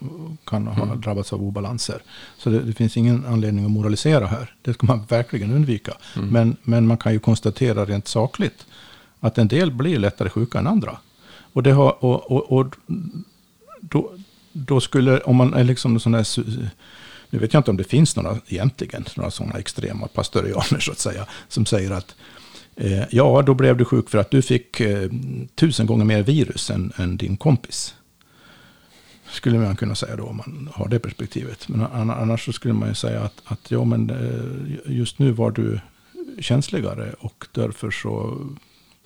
[0.45, 1.01] kan ha mm.
[1.01, 2.01] drabbats av obalanser.
[2.37, 4.53] Så det, det, finns ingen anledning att moralisera här.
[4.61, 5.93] Det ska man verkligen undvika.
[6.15, 6.29] Mm.
[6.29, 8.65] Men, men man kan ju konstatera rent sakligt
[9.19, 10.97] att en del blir lättare sjuka än andra.
[11.53, 12.75] Och, det har, och, och, och
[13.81, 14.11] då,
[14.51, 16.27] då skulle, om man är liksom sån där,
[17.29, 20.99] nu vet jag inte om det finns några egentligen, några sådana extrema pastorianer så att
[20.99, 22.15] säga, som säger att
[22.75, 25.09] eh, ja, då blev du sjuk för att du fick eh,
[25.55, 27.95] tusen gånger mer virus än, än din kompis.
[29.31, 31.67] Skulle man kunna säga då om man har det perspektivet.
[31.67, 35.51] Men annars så skulle man ju säga att, att ja, men eh, just nu var
[35.51, 35.79] du
[36.39, 38.41] känsligare och därför så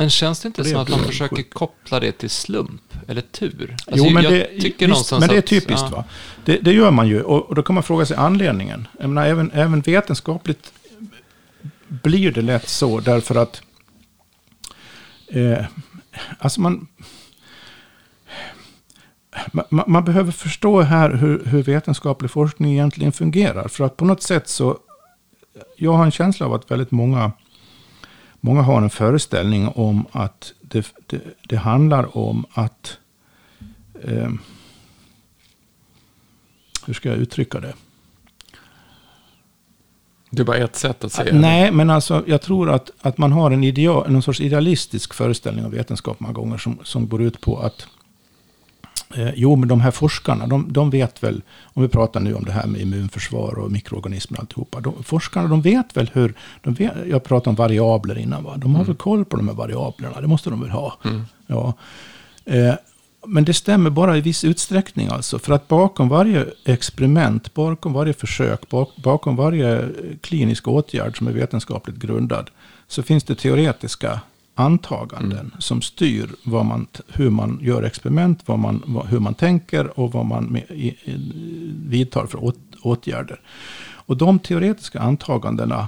[0.03, 1.53] men känns det inte som att man försöker sjuk.
[1.53, 3.75] koppla det till slump eller tur?
[3.87, 5.83] Alltså, jo, men, det, visst, men det är typiskt.
[5.83, 6.03] Att, va?
[6.45, 7.21] Det, det, gör man ju.
[7.21, 8.87] Och, och, då kan man fråga sig anledningen.
[8.99, 10.73] Jag menar, även, även vetenskapligt
[11.87, 13.61] blir det lätt så därför att
[15.27, 15.65] eh,
[16.39, 16.87] alltså man,
[19.51, 23.67] man, man, behöver förstå här hur, hur vetenskaplig forskning egentligen fungerar.
[23.67, 24.77] För att på något sätt så,
[25.77, 27.31] jag har en känsla av att väldigt många
[28.45, 32.97] Många har en föreställning om att det, det, det handlar om att...
[34.03, 34.31] Eh,
[36.85, 37.73] hur ska jag uttrycka det?
[40.29, 41.39] Det är bara ett sätt att säga det.
[41.39, 45.65] Nej, men alltså jag tror att, att man har en ideal, någon sorts idealistisk föreställning
[45.65, 47.87] av vetenskap många gånger som, som går ut på att
[49.35, 52.51] jo, men de här forskarna, de, de, vet väl, om vi pratar nu om det
[52.51, 54.79] här med immunförsvar och mikroorganismer och alltihopa.
[54.79, 58.57] De, forskarna, de vet väl hur, de vet, jag pratade om variabler innan, va?
[58.57, 58.87] de har mm.
[58.87, 60.97] väl koll på de här variablerna, det måste de väl ha.
[61.05, 61.21] Mm.
[61.47, 61.73] Ja.
[62.45, 62.75] Eh,
[63.27, 65.39] men det stämmer bara i viss utsträckning alltså.
[65.39, 69.89] För att bakom varje experiment, bakom varje försök, bak, bakom varje
[70.21, 72.49] klinisk åtgärd som är vetenskapligt grundad,
[72.87, 74.19] så finns det teoretiska
[74.55, 75.51] antaganden mm.
[75.59, 80.25] som styr vad man, hur man gör experiment, vad man, hur man tänker och vad
[80.25, 80.57] man
[81.87, 83.41] vidtar för åt, åtgärder.
[84.05, 85.87] Och de teoretiska antagandena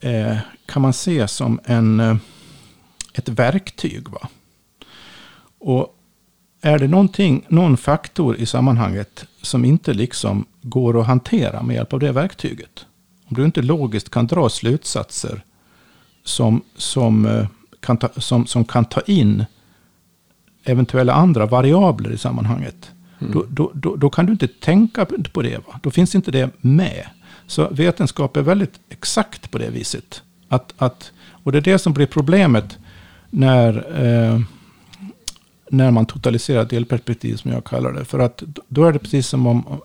[0.00, 2.16] eh, kan man se som en, eh,
[3.14, 4.08] ett verktyg.
[4.08, 4.28] Va?
[5.58, 5.94] Och
[6.60, 11.92] är det någonting, någon faktor i sammanhanget som inte liksom går att hantera med hjälp
[11.92, 12.86] av det verktyget.
[13.24, 15.42] Om du inte logiskt kan dra slutsatser
[16.28, 17.46] som, som, eh,
[17.80, 19.44] kan ta, som, som kan ta in
[20.64, 22.90] eventuella andra variabler i sammanhanget.
[23.20, 23.32] Mm.
[23.32, 25.58] Då, då, då, då, kan du inte tänka på det.
[25.66, 25.80] Va?
[25.82, 27.06] Då finns inte det med.
[27.46, 30.22] Så vetenskap är väldigt exakt på det viset.
[30.48, 31.12] Att, att,
[31.44, 32.78] och det är det som blir problemet
[33.30, 34.40] när, eh,
[35.70, 38.04] när man totaliserar delperspektiv, som jag kallar det.
[38.04, 39.80] För att då är det precis som om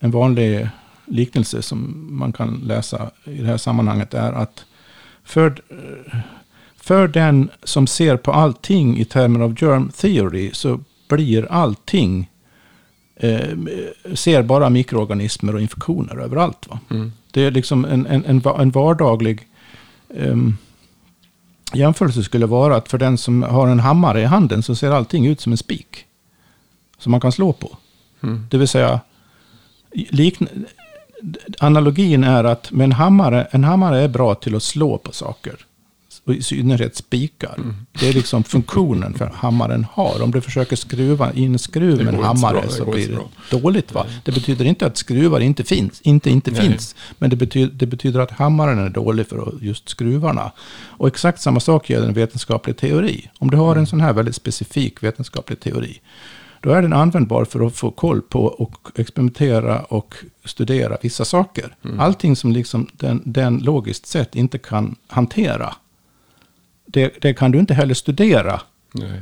[0.00, 0.68] en vanlig
[1.06, 4.64] liknelse som man kan läsa i det här sammanhanget är att
[5.30, 5.62] för,
[6.76, 12.30] för den som ser på allting i termer av germ theory så blir allting
[13.16, 13.58] eh,
[14.14, 16.68] ser bara mikroorganismer och infektioner överallt.
[16.68, 16.80] Va?
[16.90, 17.12] Mm.
[17.30, 19.48] Det är liksom en, en, en, en vardaglig
[20.08, 20.56] um,
[21.72, 25.26] jämförelse skulle vara att för den som har en hammare i handen så ser allting
[25.26, 26.06] ut som en spik.
[26.98, 27.76] Som man kan slå på.
[28.22, 28.46] Mm.
[28.50, 29.00] Det vill säga,
[29.92, 30.48] likn
[31.58, 35.54] analogin är att med en hammare, en hammare är bra till att slå på saker.
[36.24, 37.54] Och I synnerhet spikar.
[37.56, 37.74] Mm.
[38.00, 40.22] Det är liksom funktionen för hammaren har.
[40.22, 43.94] Om du försöker skruva in skruv med en hammare så blir det dåligt.
[43.94, 44.06] Va?
[44.24, 46.00] Det betyder inte att skruvar inte finns.
[46.00, 46.60] Inte inte Nej.
[46.60, 46.94] finns.
[47.18, 50.52] Men det betyder, det betyder att hammaren är dålig för just skruvarna.
[50.88, 53.30] Och exakt samma sak gäller en vetenskaplig teori.
[53.38, 53.86] Om du har en mm.
[53.86, 56.00] sån här väldigt specifik vetenskaplig teori
[56.60, 61.76] då är den användbar för att få koll på och experimentera och studera vissa saker.
[61.84, 62.00] Mm.
[62.00, 65.74] Allting som liksom den, den logiskt sett inte kan hantera,
[66.86, 68.60] det, det kan du inte heller studera.
[68.92, 69.20] Nej.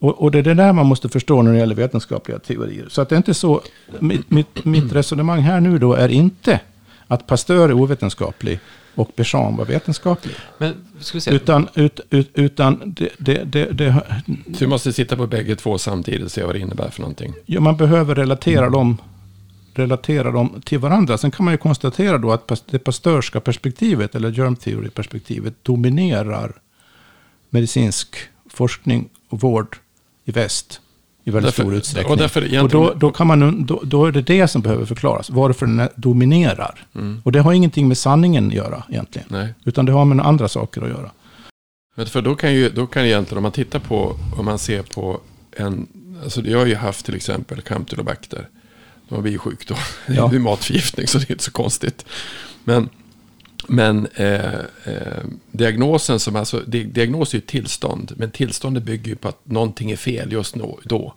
[0.00, 2.86] Och, och, det är det där man måste förstå när det gäller vetenskapliga teorier.
[2.88, 3.62] Så att det är inte så,
[3.98, 6.60] mitt, mitt, mitt resonemang här nu då är inte
[7.06, 8.60] att Pasteur är ovetenskaplig
[8.98, 10.34] och Béchamp var vetenskaplig.
[10.58, 10.74] Men,
[11.26, 14.04] utan, ut, ut, utan det, det, det, det...
[14.46, 17.32] Du måste sitta på bägge två samtidigt och se vad det innebär för någonting.
[17.46, 18.72] Ja, man behöver relatera mm.
[18.72, 18.96] dem
[19.74, 21.18] relatera dem till varandra.
[21.18, 26.52] Sen kan man ju konstatera då att det pasteurska perspektivet, eller germ theory-perspektivet, dominerar
[27.50, 28.16] medicinsk
[28.50, 29.76] forskning och vård
[30.24, 30.80] i väst
[31.28, 32.12] i väldigt därför, stor utsträckning.
[32.12, 35.30] Och, därför och då, då, kan man, då, då, är det det som behöver förklaras,
[35.30, 36.86] varför den dominerar.
[36.94, 37.22] Mm.
[37.24, 39.28] Och det har ingenting med sanningen att göra egentligen.
[39.30, 39.54] Nej.
[39.64, 41.10] Utan det har med andra saker att göra.
[41.94, 44.82] Men för då kan ju, då kan egentligen, om man tittar på, om man ser
[44.82, 45.20] på
[45.56, 45.86] en,
[46.22, 48.48] alltså jag har ju haft till exempel campylobacter.
[49.08, 49.74] De har blivit sjuk då.
[50.06, 50.28] Ja.
[50.30, 52.04] Det är matförgiftning så det är inte så konstigt.
[52.64, 52.88] Men,
[53.70, 54.54] men eh,
[54.84, 58.12] eh, diagnosen som alltså, diagnos är ju tillstånd.
[58.16, 60.54] Men tillståndet bygger ju på att någonting är fel just
[60.84, 61.14] då.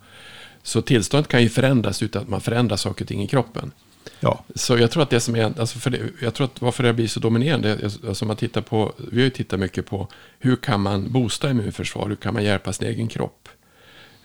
[0.63, 3.71] Så tillståndet kan ju förändras utan att man förändrar saker och ting i kroppen.
[4.19, 4.43] Ja.
[4.55, 6.93] Så jag tror att det som är, alltså för det, jag tror att varför det
[6.93, 10.07] blir så dominerande, alltså man tittar på, vi har ju tittat mycket på
[10.39, 13.49] hur kan man boosta immunförsvar, hur kan man hjälpa sin egen kropp.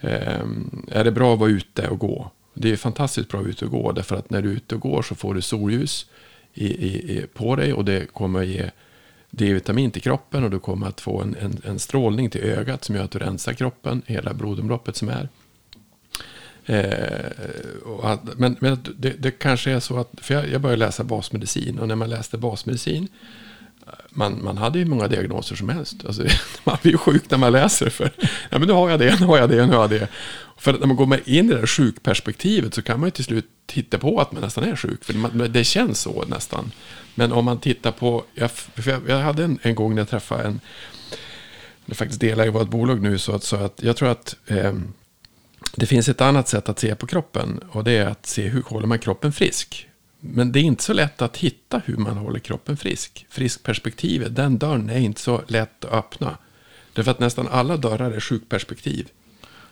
[0.01, 0.41] Eh,
[0.89, 2.31] är det bra att vara ute och gå?
[2.55, 3.93] Det är fantastiskt bra att vara ute och gå.
[3.93, 6.07] Därför att när du är ute och går så får du solljus
[6.57, 7.73] i, i, på dig.
[7.73, 8.71] Och det kommer att ge
[9.31, 10.45] D-vitamin till kroppen.
[10.45, 13.19] Och du kommer att få en, en, en strålning till ögat som gör att du
[13.19, 14.03] rensar kroppen.
[14.07, 15.29] Hela blodomloppet som är.
[16.67, 17.31] Eh,
[18.03, 21.79] att, men men det, det, kanske är så att, för jag, jag började läsa basmedicin
[21.79, 23.09] och när man läste basmedicin,
[24.11, 26.05] man, man hade ju många diagnoser som helst.
[26.07, 26.23] Alltså,
[26.65, 28.11] man blir ju sjuk när man läser för,
[28.51, 30.09] ja men nu har jag det, nu har jag det, nu har jag det.
[30.57, 33.47] För när man går in i det där sjukperspektivet så kan man ju till slut
[33.67, 36.73] titta på att man nästan är sjuk, för det känns så nästan.
[37.15, 40.43] Men om man tittar på, jag, jag, jag hade en, en gång när jag träffade
[40.43, 40.61] en,
[41.87, 44.73] jag faktiskt delar i vårt bolag nu, så att, så att jag tror att eh,
[45.75, 48.63] det finns ett annat sätt att se på kroppen och det är att se hur
[48.63, 49.86] håller man kroppen frisk.
[50.33, 53.27] Men det är inte så lätt att hitta hur man håller kroppen frisk.
[53.31, 56.39] Friskperspektivet, den dörren är inte så lätt att öppna.
[56.93, 59.09] Därför att nästan alla dörrar är sjukperspektiv.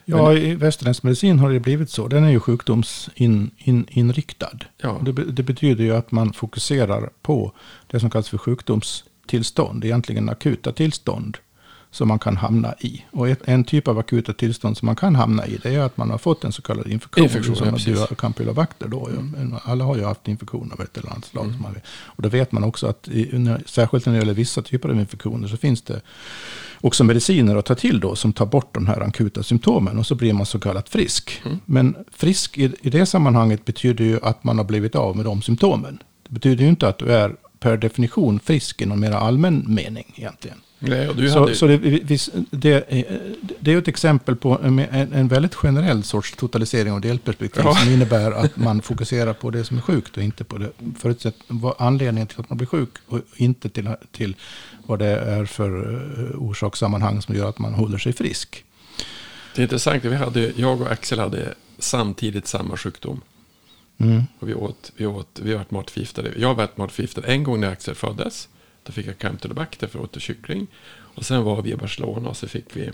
[0.05, 2.09] Ja, Men, i västerländsk medicin har det blivit så.
[2.09, 4.51] Den är ju sjukdomsinriktad.
[4.53, 5.01] In, ja.
[5.03, 7.53] Det, det, betyder ju att man fokuserar på
[7.87, 11.39] det som kallas för sjukdomstillstånd, egentligen akuta tillstånd
[11.95, 13.05] som man kan hamna i.
[13.11, 15.97] Och ett, en typ av akuta tillstånd som man kan hamna i det är att
[15.97, 17.25] man har fått en så kallad infektion.
[17.25, 17.95] infektion som ja, du
[18.89, 19.09] då.
[19.09, 19.55] Mm.
[19.65, 21.45] Alla har ju haft infektion av ett eller annat slag.
[21.45, 21.65] Mm.
[22.05, 25.49] och då vet man också att i, särskilt när det gäller vissa typer av infektioner
[25.49, 26.01] så finns det
[26.81, 30.15] också mediciner att ta till då som tar bort de här akuta symptomen och så
[30.15, 31.43] blir man så kallat frisk.
[31.45, 31.59] Mm.
[31.65, 35.43] Men frisk i, i det sammanhanget betyder ju att man har blivit av med de
[35.43, 35.99] symptomen.
[36.29, 40.15] Det betyder ju inte att du är per definition frisk i någon mer allmän mening
[40.17, 40.59] egentligen.
[40.89, 41.55] Nej, så hade...
[41.55, 41.79] så det,
[42.51, 42.85] det,
[43.61, 47.63] det, är ett exempel på en, en, väldigt generell sorts totalisering av delperspektiv.
[47.65, 47.75] Ja.
[47.75, 51.35] Som innebär att man fokuserar på det som är sjukt och inte på det förutsätt,
[51.79, 52.91] anledningen till att man blir sjuk.
[53.07, 54.37] Och inte till, till
[54.87, 58.65] vad det är för eh, orsakssammanhang som gör att man håller sig frisk.
[59.55, 60.05] Det är intressant.
[60.05, 63.21] Vi hade, jag och Axel hade samtidigt samma sjukdom.
[63.99, 64.23] Mm.
[64.39, 66.33] Och vi åt, vi åt, vi varit matförgiftade.
[66.37, 68.49] Jag var matförgiftad en gång när Axel föddes.
[68.85, 70.67] Då fick jag campylobacter för att åt kyckling.
[71.15, 72.91] Och sen var vi i Barcelona och så fick vi,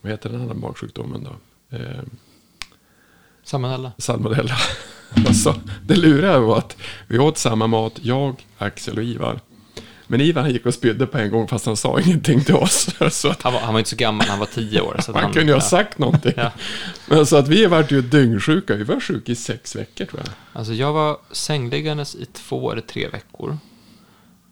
[0.00, 1.36] vad heter den andra magsjukdomen då?
[1.76, 2.02] Eh,
[3.42, 3.92] salmonella.
[3.98, 4.56] Salmonella.
[5.26, 6.76] alltså, det luriga var att
[7.08, 9.40] vi åt samma mat, jag, Axel och Ivar.
[10.06, 12.88] Men Ivar gick och spydde på en gång fast han sa ingenting till oss.
[13.10, 14.96] Så att, han, var, han var inte så gammal, han var tio år.
[15.00, 16.32] Så han, han kunde ju ha sagt någonting.
[16.36, 16.52] ja.
[17.06, 18.74] Men så att vi vart ju dyngsjuka.
[18.74, 20.34] Vi var sjuka i sex veckor tror jag.
[20.52, 23.58] Alltså jag var sängliggandes i två eller tre veckor.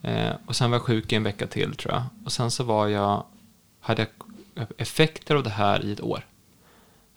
[0.03, 2.03] Eh, och sen var jag sjuk i en vecka till tror jag.
[2.25, 3.25] Och sen så var jag,
[3.81, 4.07] hade
[4.55, 6.25] jag effekter av det här i ett år.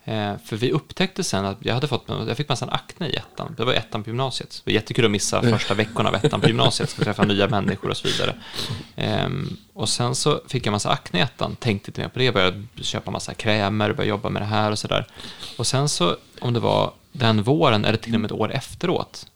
[0.04, 3.54] Eh, för vi upptäckte sen att jag hade fått, jag fick massa akne i ettan.
[3.56, 4.62] Det var ettan på gymnasiet.
[4.64, 6.90] Det var jättekul att missa första veckorna av ettan på gymnasiet.
[6.90, 8.34] Ska träffa nya människor och så vidare.
[8.96, 9.28] Eh,
[9.72, 11.56] och sen så fick jag massa akne i ettan.
[11.56, 12.32] Tänkte inte mer på det.
[12.32, 15.06] Började köpa massa krämer, började jobba med det här och sådär.
[15.56, 19.26] Och sen så, om det var den våren eller till och med ett år efteråt,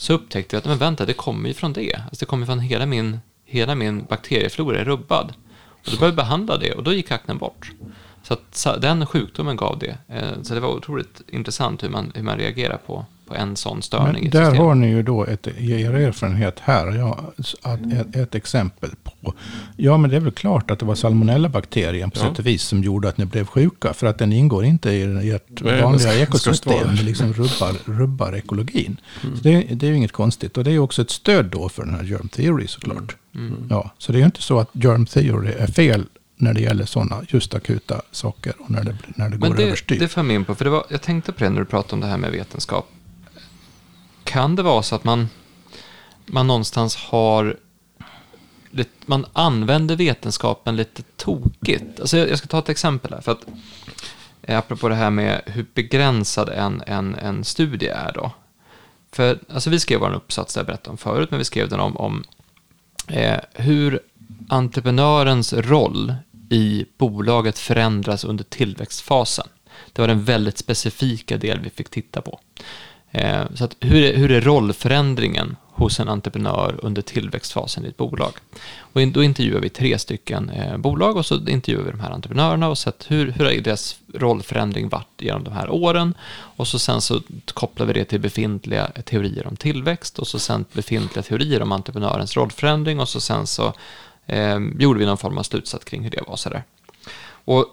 [0.00, 1.94] så upptäckte vi att men vänta, det kommer ju från det.
[1.94, 5.32] Alltså det kommer från hela min, hela min bakterieflora är rubbad.
[5.70, 7.72] Och då började vi behandla det och då gick aknen bort.
[8.22, 9.98] Så att den sjukdomen gav det.
[10.08, 13.82] Eh, så det var otroligt intressant hur man, hur man reagerar på, på en sån
[13.82, 14.22] störning.
[14.22, 16.92] Men där har ni ju då ett, er erfarenhet här.
[16.92, 17.32] Ja,
[17.92, 19.34] ett, ett, exempel på.
[19.76, 22.28] Ja, men det är väl klart att det var salmonellabakterien på ja.
[22.28, 23.92] sätt och vis som gjorde att ni blev sjuka.
[23.92, 26.96] För att den ingår inte i ert Nej, vanliga ekosystem.
[26.96, 28.96] Det liksom rubbar, rubbar ekologin.
[29.22, 29.36] Mm.
[29.36, 30.58] Så det, det är ju inget konstigt.
[30.58, 33.16] Och det är ju också ett stöd då för den här germ theory såklart.
[33.34, 33.46] Mm.
[33.46, 33.66] Mm.
[33.70, 36.84] Ja, så det är ju inte så att germ theory är fel när det gäller
[36.84, 39.98] sådana just akuta saker och när det, när det går det, överstyr.
[39.98, 41.94] Det för mig in på, för det var, jag tänkte på det när du pratade
[41.94, 42.88] om det här med vetenskap.
[44.30, 45.28] Kan det vara så att man,
[46.26, 47.56] man någonstans har
[49.06, 52.00] man använder vetenskapen lite tokigt.
[52.00, 53.20] Alltså jag ska ta ett exempel här.
[53.20, 53.46] För att,
[54.42, 58.32] eh, apropå det här med hur begränsad en, en, en studie är då.
[59.12, 61.80] För alltså vi skrev vår uppsats, där jag berättade om förut, men vi skrev den
[61.80, 62.24] om, om
[63.08, 64.00] eh, hur
[64.48, 66.14] entreprenörens roll
[66.50, 69.48] i bolaget förändras under tillväxtfasen.
[69.92, 72.40] Det var den väldigt specifika del vi fick titta på.
[73.10, 77.96] Eh, så att hur, är, hur är rollförändringen hos en entreprenör under tillväxtfasen i ett
[77.96, 78.32] bolag?
[78.78, 82.68] Och då intervjuar vi tre stycken eh, bolag och så intervjuar vi de här entreprenörerna
[82.68, 86.14] och sett hur, hur har deras rollförändring varit genom de här åren
[86.56, 87.20] och så sen så
[87.54, 92.36] kopplar vi det till befintliga teorier om tillväxt och så sen befintliga teorier om entreprenörens
[92.36, 93.72] rollförändring och så sen så
[94.26, 96.36] eh, gjorde vi någon form av slutsats kring hur det var.
[96.36, 96.62] Så där.
[97.44, 97.66] Och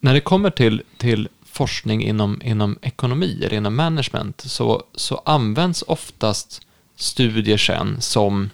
[0.00, 1.28] när det kommer till, till
[1.60, 6.62] forskning inom, inom ekonomi eller inom management så, så används oftast
[6.96, 8.50] studier sen som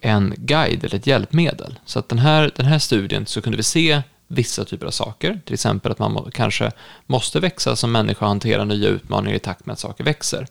[0.00, 1.78] en guide eller ett hjälpmedel.
[1.84, 5.40] Så att den här, den här studien så kunde vi se vissa typer av saker.
[5.44, 6.70] Till exempel att man må, kanske
[7.06, 10.46] måste växa som människa och hantera nya utmaningar i takt med att saker växer.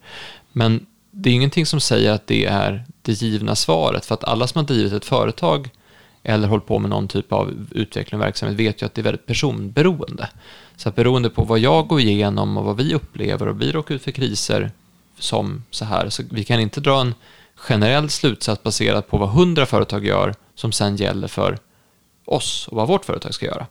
[0.51, 4.05] Men det är ingenting som säger att det är det givna svaret.
[4.05, 5.69] För att alla som har drivit ett företag
[6.23, 9.03] eller hållit på med någon typ av utveckling och verksamhet vet ju att det är
[9.03, 10.29] väldigt personberoende.
[10.75, 13.95] Så att beroende på vad jag går igenom och vad vi upplever och vi råkar
[13.95, 14.71] ut för kriser
[15.19, 17.15] som så här, så vi kan inte dra en
[17.55, 21.57] generell slutsats baserat på vad hundra företag gör som sen gäller för
[22.25, 23.67] oss och vad vårt företag ska göra.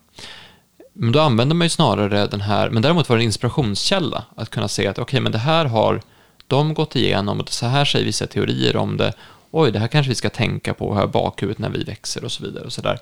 [0.92, 4.50] Men då använder man ju snarare den här, men däremot var det en inspirationskälla att
[4.50, 6.02] kunna se att okej, okay, men det här har
[6.46, 9.12] de gått igenom och så här säger vissa teorier om det.
[9.54, 12.44] Oj, det här kanske vi ska tänka på här bakhuvudet när vi växer och så
[12.44, 12.98] vidare och så där.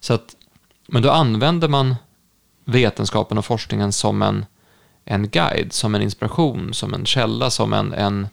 [0.00, 0.36] Så att,
[0.86, 1.94] men då använder man
[2.64, 4.46] vetenskapen och forskningen som en,
[5.04, 8.28] en guide, som en inspiration, som en källa, som en, en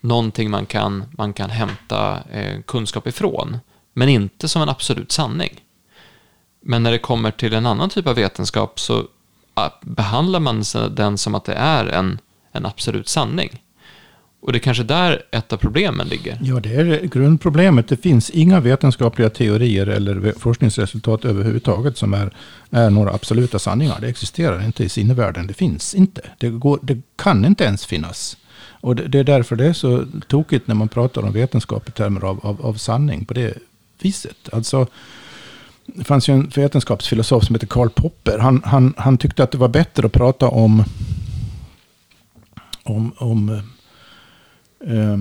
[0.00, 3.58] någonting man kan, man kan hämta eh, kunskap ifrån,
[3.92, 5.60] men inte som en absolut sanning.
[6.60, 9.04] Men när det kommer till en annan typ av vetenskap så
[9.54, 12.18] ah, behandlar man den som att det är en,
[12.52, 13.62] en absolut sanning.
[14.46, 16.38] Och det är kanske där ett av problemen ligger.
[16.42, 17.88] Ja, det är grundproblemet.
[17.88, 22.30] Det finns inga vetenskapliga teorier eller forskningsresultat överhuvudtaget som är,
[22.70, 23.98] är några absoluta sanningar.
[24.00, 25.46] Det existerar inte i sinnevärlden.
[25.46, 26.20] Det finns inte.
[26.38, 28.36] Det, går, det kan inte ens finnas.
[28.58, 31.92] Och det, det, är därför det är så tokigt när man pratar om vetenskap i
[31.92, 33.54] termer av, av, av sanning på det
[34.02, 34.48] viset.
[34.52, 34.86] Alltså,
[35.86, 38.38] det fanns ju en vetenskapsfilosof som heter Karl Popper.
[38.38, 40.84] Han, han, han tyckte att det var bättre att prata om,
[42.82, 43.60] om, om eh,
[44.86, 45.16] eh,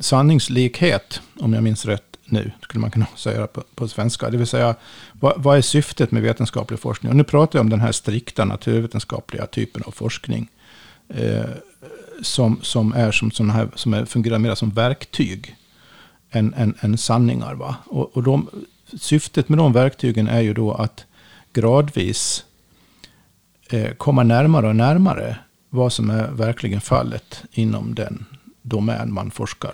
[0.00, 4.30] sanningslikhet, om jag minns rätt nu, skulle man kunna säga på, på svenska.
[4.30, 4.74] Det vill säga,
[5.12, 7.10] vad, vad, är syftet med vetenskaplig forskning?
[7.10, 10.48] Och nu pratar jag om den här strikta naturvetenskapliga typen av forskning.
[11.08, 11.44] Eh,
[12.22, 15.56] som, som, är som, som, här, som är, fungerar mer som verktyg
[16.30, 17.54] än, än, än sanningar.
[17.54, 17.76] Va?
[17.86, 18.48] Och, och de,
[19.00, 21.04] syftet med de verktygen är ju då att
[21.52, 22.44] gradvis
[23.70, 28.26] eh, komma närmare och närmare vad som är verkligen fallet inom den
[28.62, 29.72] domän man forskar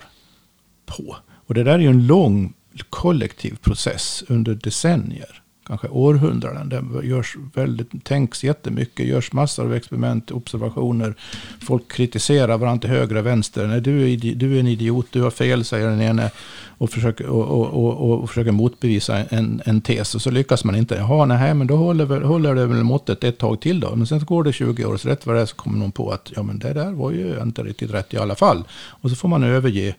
[0.85, 1.17] på.
[1.31, 2.53] Och det där är ju en lång
[2.89, 6.69] kollektiv process under decennier kanske århundraden.
[6.69, 11.15] Det görs väldigt, tänks jättemycket, görs massor av experiment, observationer.
[11.61, 13.67] Folk kritiserar varandra till höger och vänster.
[13.67, 16.31] Nej, du, är, du är en idiot, du har fel, säger den ene.
[16.79, 20.15] Och försöker, och, och, och, och försöker motbevisa en, en tes.
[20.15, 20.95] Och så lyckas man inte.
[20.95, 23.95] Jaha, nej, men då håller, håller det väl måttet ett tag till då.
[23.95, 26.11] Men sen går det 20 år, så rätt vad det är så kommer någon på
[26.11, 28.63] att ja, men det där var ju inte riktigt rätt i alla fall.
[28.71, 29.95] Och så får man överge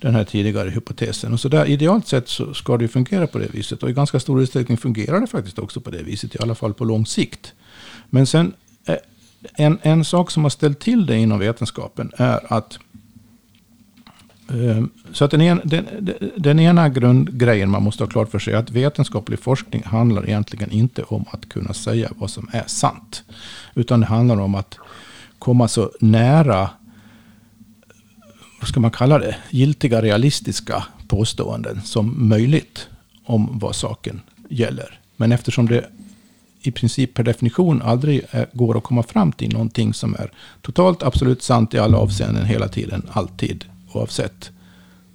[0.00, 1.32] den här tidigare hypotesen.
[1.32, 3.82] Och så där, idealt sett så ska det fungera på det viset.
[3.82, 6.74] Och i ganska stor utsträckning fungerar det faktiskt också på det viset, i alla fall
[6.74, 7.52] på lång sikt.
[8.10, 8.52] Men sen,
[8.84, 8.96] eh,
[9.54, 12.78] en, en sak som har ställt till det inom vetenskapen är att
[14.50, 15.86] Ehm, så att den, en, den,
[16.36, 20.70] den ena grundgrejen man måste ha klart för sig är att vetenskaplig forskning handlar egentligen
[20.70, 23.22] inte om att kunna säga vad som är sant.
[23.74, 24.78] Utan det handlar om att
[25.38, 26.70] komma så nära
[28.60, 32.88] vad ska man kalla det, giltiga realistiska påståenden som möjligt
[33.24, 35.00] om vad saken gäller.
[35.16, 35.84] Men eftersom det
[36.62, 40.32] i princip per definition aldrig eh, går att komma fram till någonting som är
[40.62, 44.50] totalt absolut sant i alla avseenden hela tiden, alltid, oavsett.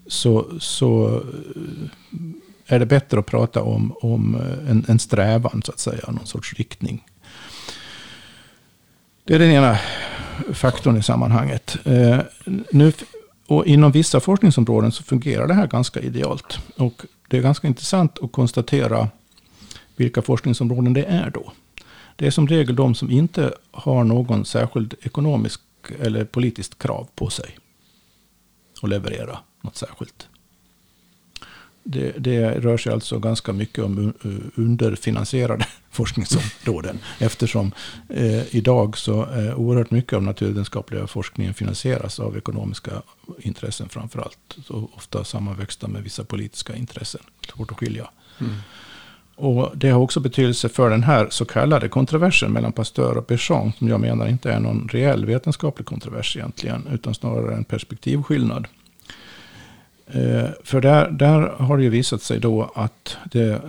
[0.07, 5.71] Så, så eh, är det bättre att prata om, om eh, en, en strävan, så
[5.71, 7.03] att säga, någon sorts riktning.
[9.23, 9.77] Det är den ena
[10.53, 11.77] faktorn i sammanhanget.
[11.85, 12.19] Eh,
[12.71, 12.93] nu
[13.47, 16.59] och inom vissa forskningsområden så fungerar det här ganska idealt.
[16.77, 19.09] Och det är ganska intressant att konstatera
[19.95, 21.51] vilka forskningsområden det är då.
[22.15, 25.61] Det är som regel de som inte har någon särskild ekonomisk
[25.99, 27.57] eller politiskt krav på sig
[28.83, 30.27] och leverera något särskilt.
[31.83, 34.13] Det, det, rör sig alltså ganska mycket om
[34.55, 36.99] underfinansierade forskningsområden.
[37.19, 37.71] Eftersom
[38.09, 43.01] eh, idag så eh, oerhört mycket av naturvetenskapliga forskningen finansieras av ekonomiska
[43.39, 44.57] intressen framför allt.
[44.65, 47.21] Så ofta sammanväxta med vissa politiska intressen.
[47.53, 48.09] Svårt att skilja.
[48.39, 48.55] Mm.
[49.35, 53.71] Och det har också betydelse för den här så kallade kontroversen mellan Pasteur och Péchon.
[53.77, 56.87] Som jag menar inte är någon reell vetenskaplig kontrovers egentligen.
[56.91, 58.67] Utan snarare en perspektivskillnad.
[60.07, 63.61] Eh, för där, där har det ju visat sig då att det,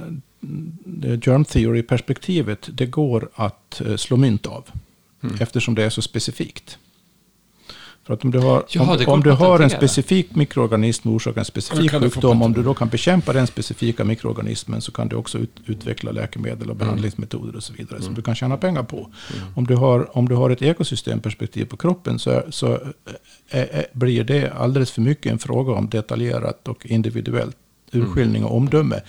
[0.85, 4.65] det germ theory-perspektivet, det går att eh, slå mynt av.
[5.23, 5.37] Mm.
[5.41, 6.79] Eftersom det är så specifikt.
[8.07, 11.39] För att om du har, Jaha, om, om du har en specifik mikroorganism och orsakar
[11.39, 15.39] en specifik sjukdom, om du då kan bekämpa den specifika mikroorganismen så kan du också
[15.39, 16.79] ut, utveckla läkemedel och mm.
[16.79, 18.03] behandlingsmetoder och så vidare mm.
[18.03, 18.97] som du kan tjäna pengar på.
[18.97, 19.47] Mm.
[19.55, 22.79] Om, du har, om du har ett ekosystemperspektiv på kroppen så, så
[23.51, 27.57] är, är, blir det alldeles för mycket en fråga om detaljerat och individuellt
[27.93, 29.01] urskiljning och omdöme.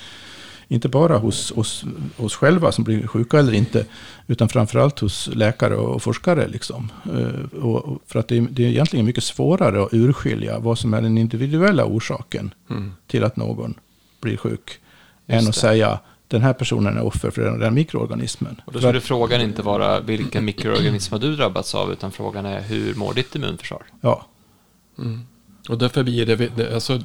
[0.67, 1.85] Inte bara hos oss,
[2.17, 3.85] oss själva som blir sjuka eller inte,
[4.27, 6.47] utan framförallt hos läkare och forskare.
[6.47, 6.91] Liksom.
[7.05, 10.93] Eh, och för att det är, det är egentligen mycket svårare att urskilja vad som
[10.93, 12.93] är den individuella orsaken mm.
[13.07, 13.73] till att någon
[14.21, 14.79] blir sjuk, Just
[15.27, 15.59] än att det.
[15.59, 18.61] säga den här personen är offer för den, den mikroorganismen.
[18.65, 22.61] Och då skulle frågan inte vara vilken mikroorganism har du drabbats av, utan frågan är
[22.61, 23.83] hur mår ditt immunförsvar?
[24.01, 24.25] Ja.
[24.97, 25.21] Mm.
[25.69, 26.99] Och därför blir det, alltså,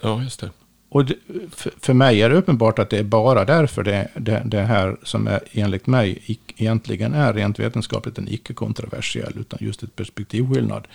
[0.00, 0.50] ja just det.
[0.94, 1.14] Och det,
[1.50, 4.96] för, för mig är det uppenbart att det är bara därför det, det, det här
[5.02, 10.86] som är, enligt mig egentligen är rent vetenskapligt en icke-kontroversiell, utan just ett perspektivskillnad.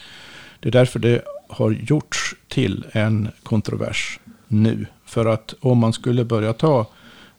[0.60, 4.86] Det är därför det har gjorts till en kontrovers nu.
[5.06, 6.86] För att om man skulle börja ta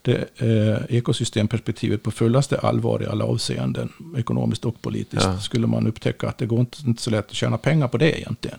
[0.03, 5.39] det eh, ekosystemperspektivet på fullaste allvar i alla avseenden, ekonomiskt och politiskt, ja.
[5.39, 8.21] skulle man upptäcka att det går inte, inte så lätt att tjäna pengar på det
[8.21, 8.59] egentligen.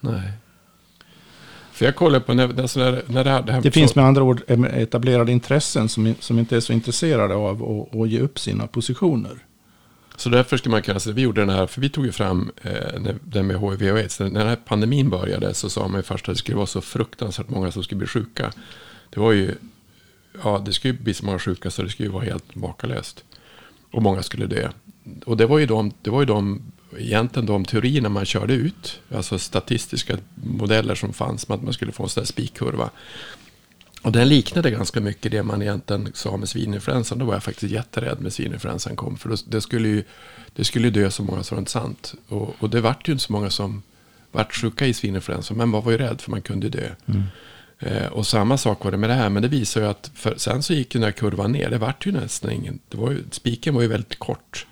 [0.00, 0.32] Nej.
[1.80, 3.42] För jag kollar på när, alltså när, när det här...
[3.42, 7.34] Det, här det finns med andra ord etablerade intressen som, som inte är så intresserade
[7.34, 9.38] av att, att ge upp sina positioner.
[10.16, 12.50] Så därför skulle man kunna säga, vi gjorde den här, för vi tog ju fram
[12.62, 14.20] eh, det med HIV och aids.
[14.20, 16.80] När den här pandemin började så sa man ju först att det skulle vara så
[16.80, 18.52] fruktansvärt många som skulle bli sjuka.
[19.10, 19.54] Det var ju,
[20.42, 23.24] ja det skulle bli så många sjuka så det skulle ju vara helt makalöst.
[23.90, 24.68] Och många skulle dö.
[25.26, 26.62] Och det var ju de, det var ju de
[26.98, 31.92] egentligen de teorierna man körde ut, alltså statistiska modeller som fanns med att man skulle
[31.92, 32.90] få en sån där spikkurva.
[34.02, 37.18] Och den liknade ganska mycket det man egentligen sa med svininfluensan.
[37.18, 39.16] Då var jag faktiskt jätterädd när svininfluensan kom.
[39.16, 40.04] För det skulle ju
[40.54, 42.14] det skulle dö så många som var sant.
[42.28, 43.82] Och, och det vart ju inte så många som
[44.32, 45.56] vart sjuka i svininfluensan.
[45.56, 46.88] Men man var ju rädd för man kunde dö.
[47.06, 47.22] Mm.
[47.78, 49.30] Eh, och samma sak var det med det här.
[49.30, 51.70] Men det visar ju att för, sen så gick ju den här kurvan ner.
[51.70, 52.78] Det vart ju nästan ingen.
[52.88, 54.66] Det var ju, spiken var ju väldigt kort.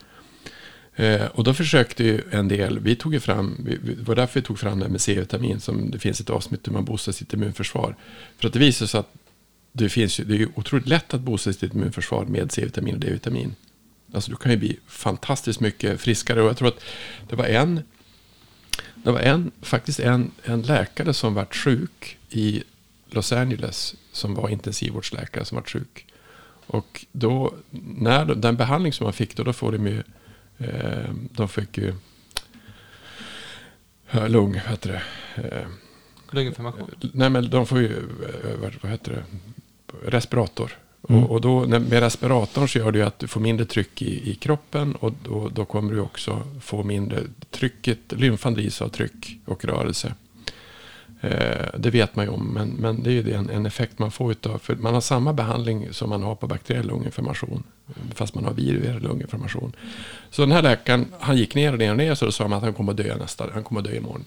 [0.99, 4.47] Eh, och då försökte ju en del, vi tog ju fram, det var därför vi
[4.47, 7.33] tog fram det här med C-vitamin, som det finns ett avsnitt hur man boostar sitt
[7.33, 7.97] immunförsvar.
[8.39, 9.13] För att det visar sig att
[9.73, 13.55] det, finns det är ju otroligt lätt att boosta sitt immunförsvar med C-vitamin och D-vitamin.
[14.13, 16.43] Alltså du kan ju bli fantastiskt mycket friskare.
[16.43, 16.81] Och jag tror att
[17.29, 17.83] det var en,
[18.95, 22.63] det var en, faktiskt en, en läkare som vart sjuk i
[23.11, 26.07] Los Angeles, som var intensivvårdsläkare som vart sjuk.
[26.67, 27.55] Och då,
[27.99, 30.03] när den behandling som man fick då, då får de ju
[30.59, 31.95] Eh, de fick ju
[34.29, 35.03] lung, vad heter det?
[35.43, 35.67] Eh,
[36.31, 36.91] Lunginflammation?
[37.13, 37.97] Nej, men de får ju,
[38.45, 39.25] eh, vad heter det,
[40.11, 40.79] respirator.
[41.09, 41.25] Mm.
[41.25, 44.31] Och, och, då med respiratorn så gör det ju att du får mindre tryck i,
[44.31, 49.41] i kroppen och då, då kommer du också få mindre trycket, lymfan drivs av tryck
[49.45, 50.15] och rörelse.
[51.21, 54.11] Eh, det vet man ju om, men, men det är ju en, en effekt man
[54.11, 54.59] får utav.
[54.59, 57.63] För man har samma behandling som man har på bakteriell lunginflammation.
[58.15, 59.77] Fast man har viruell lunginflammation.
[60.31, 62.15] Så den här läkaren, han gick ner och ner och ner.
[62.15, 64.25] Så då sa man att han kommer att dö nästa, han kommer att dö imorgon.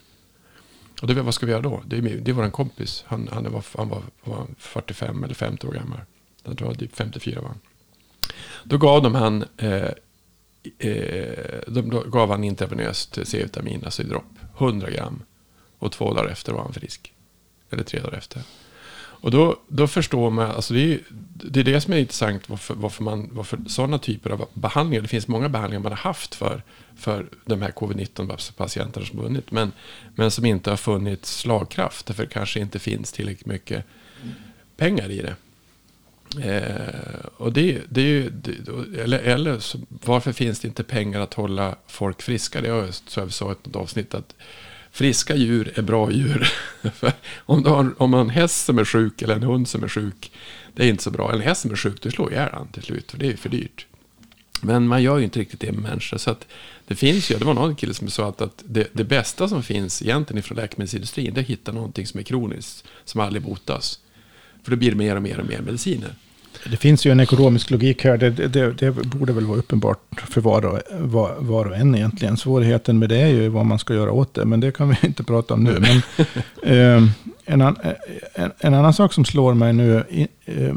[1.02, 1.84] Och då, vad ska vi göra då?
[1.86, 3.04] Det, det är vår kompis.
[3.08, 6.00] Han, han, var, han var, var 45 eller 50 år gammal.
[6.44, 7.54] Jag tror typ 54 var.
[8.64, 9.90] Då gav de han, eh,
[10.78, 14.40] eh, de gav han intravenöst C-vitamin, alltså i dropp.
[14.58, 15.24] 100 gram.
[15.80, 17.14] Och två dagar efter var han frisk.
[17.70, 18.42] Eller tre dagar efter.
[19.22, 21.00] Och då, då förstår man, alltså det är,
[21.34, 25.08] det är det som är intressant varför, varför, man, varför sådana typer av behandlingar, det
[25.08, 26.64] finns många behandlingar man har haft för,
[26.96, 29.72] för de här covid-19-patienterna som vunnit, men,
[30.16, 33.86] men som inte har funnit slagkraft, därför det kanske inte finns tillräckligt mycket
[34.78, 35.36] pengar i det.
[36.40, 41.20] Eh, och det, det är ju, det, eller, eller så, varför finns det inte pengar
[41.20, 42.62] att hålla folk friska?
[42.62, 44.36] Det har jag, så jag sa i ett avsnitt att
[44.92, 46.54] friska djur är bra djur.
[47.46, 49.84] om, du har, om man har en häst som är sjuk eller en hund som
[49.84, 50.32] är sjuk,
[50.74, 51.34] det är inte så bra.
[51.34, 53.50] En häst som är sjuk, du slår ihjäl den till slut, för det är för
[53.50, 53.88] dyrt.
[54.62, 56.18] Men man gör ju inte riktigt det med människor.
[56.18, 56.48] Så att
[56.88, 59.64] det finns ju, det var någon kille som sa att, att det, det bästa som
[59.64, 64.00] finns egentligen från läkemedelsindustrin, det är att hitta någonting som är kroniskt, som aldrig botas.
[64.64, 66.16] För då blir det mer och mer och mer mediciner.
[66.70, 68.18] Det finns ju en ekonomisk logik här.
[68.18, 72.38] Det, det, det borde väl vara uppenbart för var och, var, var och en egentligen.
[72.38, 74.46] Svårigheten med det är ju vad man ska göra åt det.
[74.46, 75.80] Men det kan vi inte prata om nu.
[75.80, 75.98] Men,
[76.64, 77.12] eh,
[77.46, 77.78] en, an,
[78.34, 80.04] en, en, annan sak som slår mig nu.
[80.46, 80.76] Eh,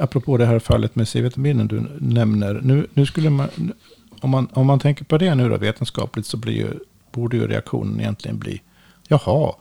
[0.00, 2.60] apropå det här fallet med C-vitaminen du nämner.
[2.62, 3.48] Nu, nu skulle man,
[4.20, 6.68] om, man, om man tänker på det nu då vetenskapligt så blir ju,
[7.12, 8.62] borde ju reaktionen egentligen bli.
[9.08, 9.54] Jaha,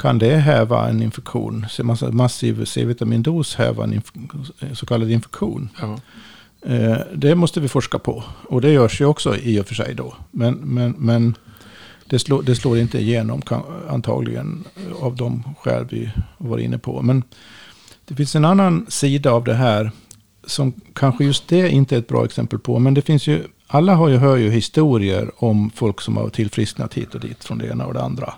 [0.00, 1.66] kan det häva en infektion?
[2.12, 4.02] Massiv C-vitamindos häva en
[4.74, 5.68] så kallad infektion?
[5.80, 5.98] Ja.
[6.62, 8.24] Eh, det måste vi forska på.
[8.48, 10.14] Och det görs ju också i och för sig då.
[10.30, 11.34] Men, men, men
[12.06, 13.42] det, slår, det slår inte igenom
[13.88, 14.64] antagligen
[15.00, 17.02] av de skäl vi var inne på.
[17.02, 17.22] Men
[18.04, 19.90] det finns en annan sida av det här
[20.46, 22.78] som kanske just det inte är ett bra exempel på.
[22.78, 26.94] Men det finns ju, alla har ju, hör ju historier om folk som har tillfrisknat
[26.94, 28.34] hit och dit från det ena och det andra.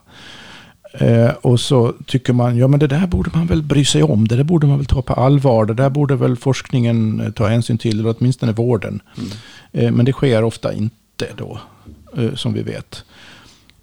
[0.92, 4.28] Eh, och så tycker man, ja men det där borde man väl bry sig om.
[4.28, 5.66] Det där borde man väl ta på allvar.
[5.66, 9.02] Det där borde väl forskningen eh, ta hänsyn till, eller åtminstone vården.
[9.18, 9.30] Mm.
[9.72, 11.60] Eh, men det sker ofta inte då,
[12.16, 13.04] eh, som vi vet.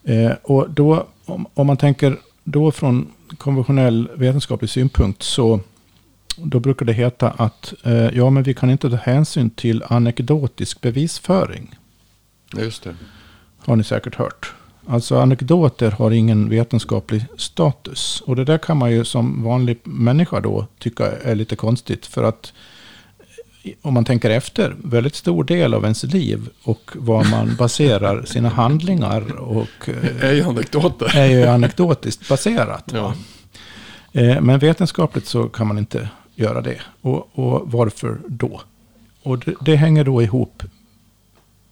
[0.04, 3.08] Eh, och då, om, om, man tänker då från
[3.38, 5.60] konventionell vetenskaplig synpunkt, så
[6.38, 10.82] då brukar det heta att eh, ja, men vi kan inte ta hänsyn till anekdotisk
[10.82, 11.76] bevisföring.
[12.58, 12.96] Just det.
[13.58, 14.54] Har ni säkert hört.
[14.90, 18.24] Alltså anekdoter har ingen vetenskaplig status.
[18.26, 22.06] Och det där kan man ju som vanlig människa då tycka är lite konstigt.
[22.06, 22.54] För att
[23.82, 28.50] om man tänker efter, väldigt stor del av ens liv och vad man baserar sina
[28.50, 29.90] handlingar och...
[30.22, 31.18] Är ju anekdoter.
[31.18, 32.92] Är ju anekdotiskt baserat.
[32.94, 33.14] Ja.
[34.12, 36.82] Eh, men vetenskapligt så kan man inte göra det.
[37.02, 38.62] Och, och varför då?
[39.24, 40.64] Och det, det, hänger då ihop.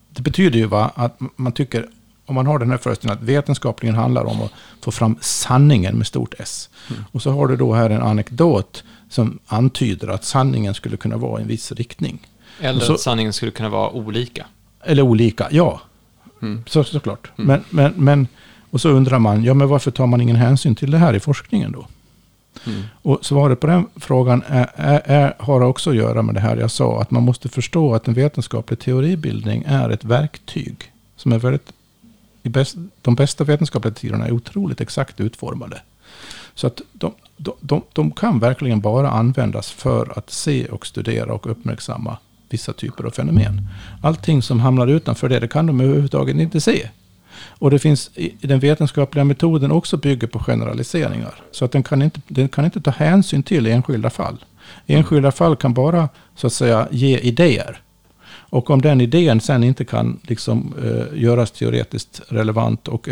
[0.10, 1.88] Det betyder ju va, att man tycker,
[2.28, 4.52] om man har den här föreställningen att vetenskapligen handlar om att
[4.82, 6.70] få fram sanningen med stort S.
[6.90, 7.04] Mm.
[7.12, 11.40] Och så har du då här en anekdot som antyder att sanningen skulle kunna vara
[11.40, 12.28] i en viss riktning.
[12.60, 14.46] Eller så, att sanningen skulle kunna vara olika.
[14.84, 15.82] Eller olika, ja.
[16.42, 16.64] Mm.
[16.68, 17.32] Så, såklart.
[17.38, 17.48] Mm.
[17.48, 18.28] Men, men, men,
[18.72, 21.20] och så undrar man, ja men varför tar man ingen hänsyn till det här i
[21.20, 21.88] forskningen då?
[22.66, 22.84] Mm.
[23.02, 26.58] Och svaret på den frågan är, är, är, har också att göra med det här
[26.58, 27.02] jag sa.
[27.02, 30.92] Att man måste förstå att en vetenskaplig teoribildning är ett verktyg.
[31.16, 31.72] Som är väldigt,
[32.50, 35.82] bäst, de bästa vetenskapliga teorierna är otroligt exakt utformade.
[36.56, 41.34] Så att de, de, de, de kan verkligen bara användas för att se och studera
[41.34, 42.18] och uppmärksamma
[42.50, 43.68] vissa typer av fenomen.
[44.04, 46.90] Allting som hamnar utanför det, det kan de överhuvudtaget inte se.
[47.60, 51.36] Och det finns i den vetenskapliga metoden också bygger på generaliseringar.
[51.52, 54.38] Så att den kan inte, den kan inte ta hänsyn till enskilda fall.
[54.86, 57.82] Enskilda fall kan bara så att säga ge idéer.
[58.50, 63.10] Och om den idén sen inte kan liksom, eh, göras teoretiskt relevant och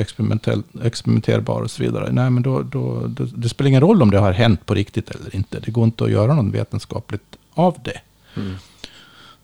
[0.84, 2.12] experimenterbar och så vidare.
[2.12, 5.12] Nej, men då, då, då, det spelar ingen roll om det har hänt på riktigt
[5.12, 5.60] eller inte.
[5.60, 8.02] Det går inte att göra något vetenskapligt av det.
[8.36, 8.56] Mm.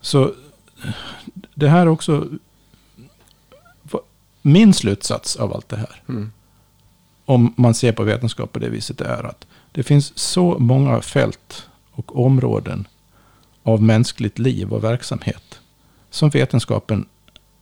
[0.00, 0.32] Så
[1.54, 2.28] det här är också
[4.42, 6.32] min slutsats av allt det här, mm.
[7.24, 11.68] om man ser på vetenskap på det viset, är att det finns så många fält
[11.92, 12.88] och områden
[13.62, 15.61] av mänskligt liv och verksamhet
[16.12, 17.06] som vetenskapen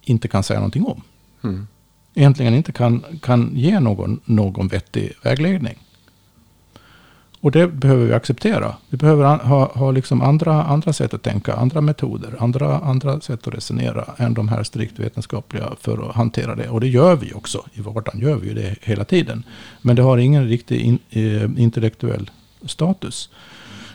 [0.03, 1.03] inte kan säga någonting om.
[1.45, 1.67] Mm.
[2.15, 5.79] Egentligen inte kan, kan ge någon, någon vettig vägledning.
[7.41, 8.77] Och det behöver vi acceptera.
[8.89, 13.47] Vi behöver ha, ha liksom andra, andra sätt att tänka, andra metoder, andra, andra sätt
[13.47, 16.69] att resonera än de här strikt vetenskapliga för att hantera det.
[16.69, 17.65] Och det gör vi också.
[17.73, 19.45] I vardagen gör vi ju det hela tiden.
[19.83, 22.31] Men det har ingen riktig in, eh, intellektuell
[22.65, 23.31] status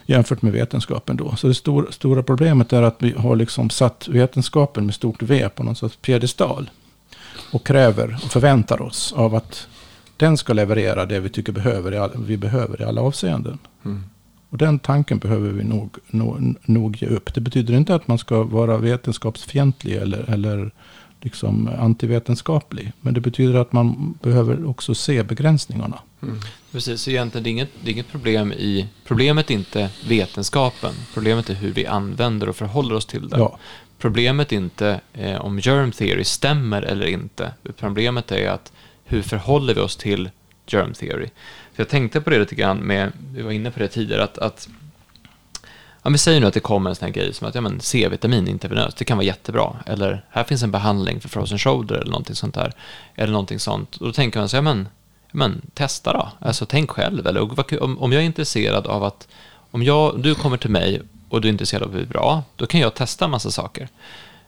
[0.06, 1.36] jämfört med vetenskapen då.
[1.36, 5.50] Så det stor, stora problemet är att vi har liksom satt vetenskapen med stort V
[5.50, 6.70] på någon sorts piedestal.
[7.52, 9.68] Och kräver och förväntar oss av att
[10.18, 13.58] den ska leverera det vi tycker behöver, vi behöver i alla avseenden.
[13.86, 14.04] Mm.
[14.50, 17.34] Och den tanken behöver vi nog, nog, nog ge upp.
[17.34, 20.72] Det betyder inte att man ska vara vetenskapsfientlig eller, eller
[21.22, 22.92] liksom antivetenskaplig.
[23.02, 26.00] Men det betyder att man behöver också se begränsningarna.
[26.26, 26.42] Mm.
[26.72, 28.88] Precis, så egentligen det är, inget, det är inget problem i...
[29.06, 30.94] Problemet är inte vetenskapen.
[31.14, 33.38] Problemet är hur vi använder och förhåller oss till det.
[33.38, 33.60] Ja.
[33.98, 37.52] Problemet är inte eh, om germ theory stämmer eller inte.
[37.78, 38.72] Problemet är att
[39.06, 40.30] hur förhåller vi oss till
[40.68, 41.30] germ theory?
[41.74, 44.38] För jag tänkte på det lite grann med, vi var inne på det tidigare, att,
[44.38, 44.70] att
[46.04, 47.80] ja, vi säger nu att det kommer en sån här grej som att ja, men
[47.80, 49.76] C-vitamin intravenöst, det kan vara jättebra.
[49.86, 52.74] Eller här finns en behandling för frozen shoulder eller någonting sånt där.
[53.16, 53.96] Eller någonting sånt.
[53.96, 54.88] Och då tänker man så ja men,
[55.36, 56.30] men testa då.
[56.40, 57.28] Alltså tänk själv.
[57.28, 59.28] Eller om, om jag är intresserad av att,
[59.72, 62.66] om jag, du kommer till mig och du är intresserad av det är bra, då
[62.66, 63.88] kan jag testa en massa saker.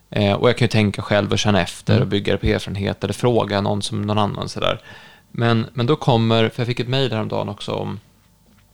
[0.10, 2.04] Eh, och jag kan ju tänka själv och känna efter mm.
[2.04, 4.82] och bygga det på erfarenhet eller fråga någon som någon annan sådär.
[5.32, 8.00] Men, men då kommer, för jag fick ett mejl häromdagen också om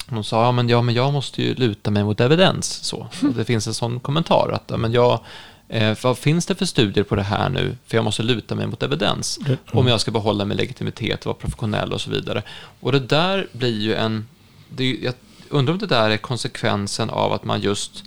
[0.10, 2.66] hon sa, ja men, ja men jag måste ju luta mig mot evidens.
[2.66, 2.98] Så.
[3.22, 5.20] Och det finns en sån kommentar att, ja, men jag,
[5.68, 7.78] eh, vad finns det för studier på det här nu?
[7.86, 9.40] För jag måste luta mig mot evidens.
[9.46, 9.58] Mm.
[9.72, 12.44] Om jag ska behålla min legitimitet och vara professionell och så vidare.
[12.80, 14.28] Och det där blir ju en,
[14.70, 15.14] det, jag
[15.50, 18.04] undrar om det där är konsekvensen av att man just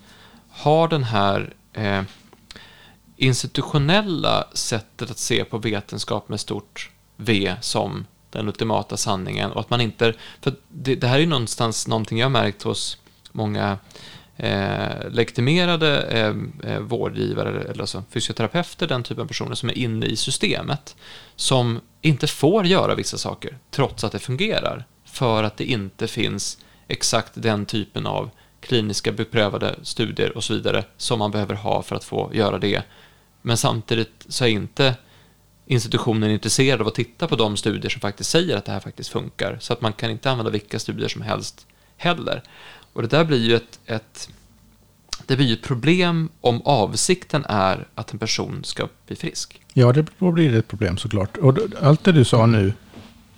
[0.51, 2.03] har den här eh,
[3.17, 9.71] institutionella sättet att se på vetenskap med stort V som den ultimata sanningen och att
[9.71, 12.99] man inte, för det, det här är någonstans någonting jag märkt hos
[13.33, 13.79] många
[14.37, 16.34] eh, legitimerade eh,
[16.70, 20.97] eh, vårdgivare, eller alltså fysioterapeuter, den typen av personer som är inne i systemet,
[21.37, 26.59] som inte får göra vissa saker trots att det fungerar, för att det inte finns
[26.89, 28.30] exakt den typen av
[28.61, 32.82] kliniska beprövade studier och så vidare som man behöver ha för att få göra det
[33.47, 34.95] men samtidigt så är inte
[35.66, 39.11] institutionen intresserad av att titta på de studier som faktiskt säger att det här faktiskt
[39.11, 39.59] funkar.
[39.61, 41.66] Så att man kan inte använda vilka studier som helst
[41.97, 42.43] heller.
[42.97, 44.28] Och det där blir ju ett, ett,
[45.26, 49.61] det blir ett problem om avsikten är att en person ska bli frisk.
[49.72, 51.36] Ja, det, då blir det ett problem såklart.
[51.36, 52.72] Och allt det du sa nu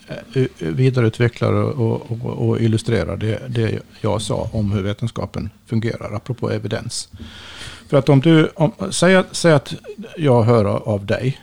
[0.09, 6.51] eh, vidareutvecklar och, och, och illustrerar det, det jag sa om hur vetenskapen fungerar, apropå
[6.51, 7.09] evidens.
[7.89, 9.75] För att om du, om, säg, säg att
[10.17, 11.41] jag hör av dig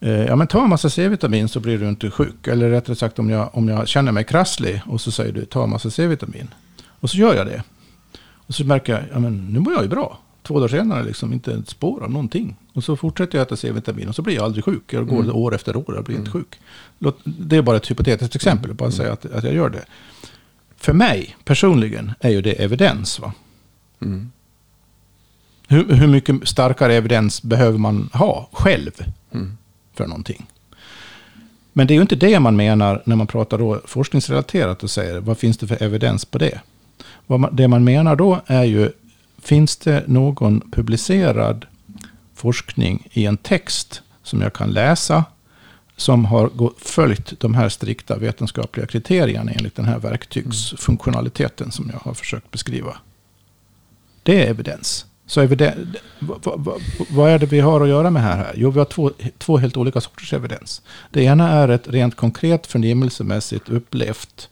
[0.00, 2.46] Eh, ja, men ta en massa C-vitamin så blir du inte sjuk.
[2.46, 5.64] Eller rättare sagt om jag, om jag känner mig krasslig och så säger du ta
[5.64, 6.48] en massa C-vitamin.
[7.00, 7.62] Och så gör jag det.
[8.20, 10.18] Och så märker jag, ja men nu mår jag ju bra.
[10.42, 12.56] Två dagar senare liksom inte ett spår av någonting.
[12.72, 14.92] Och så fortsätter jag äta C-vitamin och så blir jag aldrig sjuk.
[14.92, 15.36] Jag går mm.
[15.36, 16.26] år efter år och blir mm.
[16.26, 16.60] inte sjuk.
[17.24, 18.96] Det är bara ett hypotetiskt exempel, bara mm.
[18.96, 19.84] säga att, att jag gör det.
[20.76, 23.18] För mig personligen är ju det evidens.
[23.18, 23.32] Va?
[24.00, 24.30] Mm.
[25.68, 28.90] Hur, hur mycket starkare evidens behöver man ha själv?
[29.32, 29.56] Mm
[29.98, 30.46] för någonting.
[31.72, 35.20] Men det är ju inte det man menar när man pratar då forskningsrelaterat och säger
[35.20, 36.60] vad finns det för evidens på det?
[37.52, 38.90] Det man menar då är ju,
[39.42, 41.66] finns det någon publicerad
[42.34, 45.24] forskning i en text som jag kan läsa
[45.96, 52.14] som har följt de här strikta vetenskapliga kriterierna enligt den här verktygsfunktionaliteten som jag har
[52.14, 52.96] försökt beskriva.
[54.22, 55.06] Det är evidens.
[55.26, 55.74] Så evidens,
[56.18, 58.52] vad, vad, vad, är det vi har att göra med här?
[58.56, 60.82] Jo, vi har två, två helt olika sorters evidens.
[61.10, 64.48] Det ena är ett rent konkret förnimmelsemässigt upplevt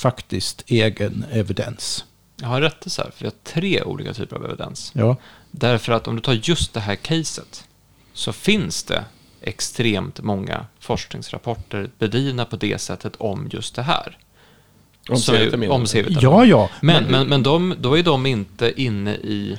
[0.00, 2.04] faktiskt egen evidens.
[2.40, 4.92] Jag har rättelse här, för vi har tre olika typer av evidens.
[4.94, 5.16] Ja.
[5.50, 7.64] Därför att om du tar just det här caset
[8.12, 9.04] så finns det
[9.40, 14.18] extremt många forskningsrapporter bedrivna på det sättet om just det här.
[15.70, 16.20] Om C-vitamin?
[16.20, 16.70] Ja, ja.
[16.80, 19.58] Men, men, men de, då är de inte inne i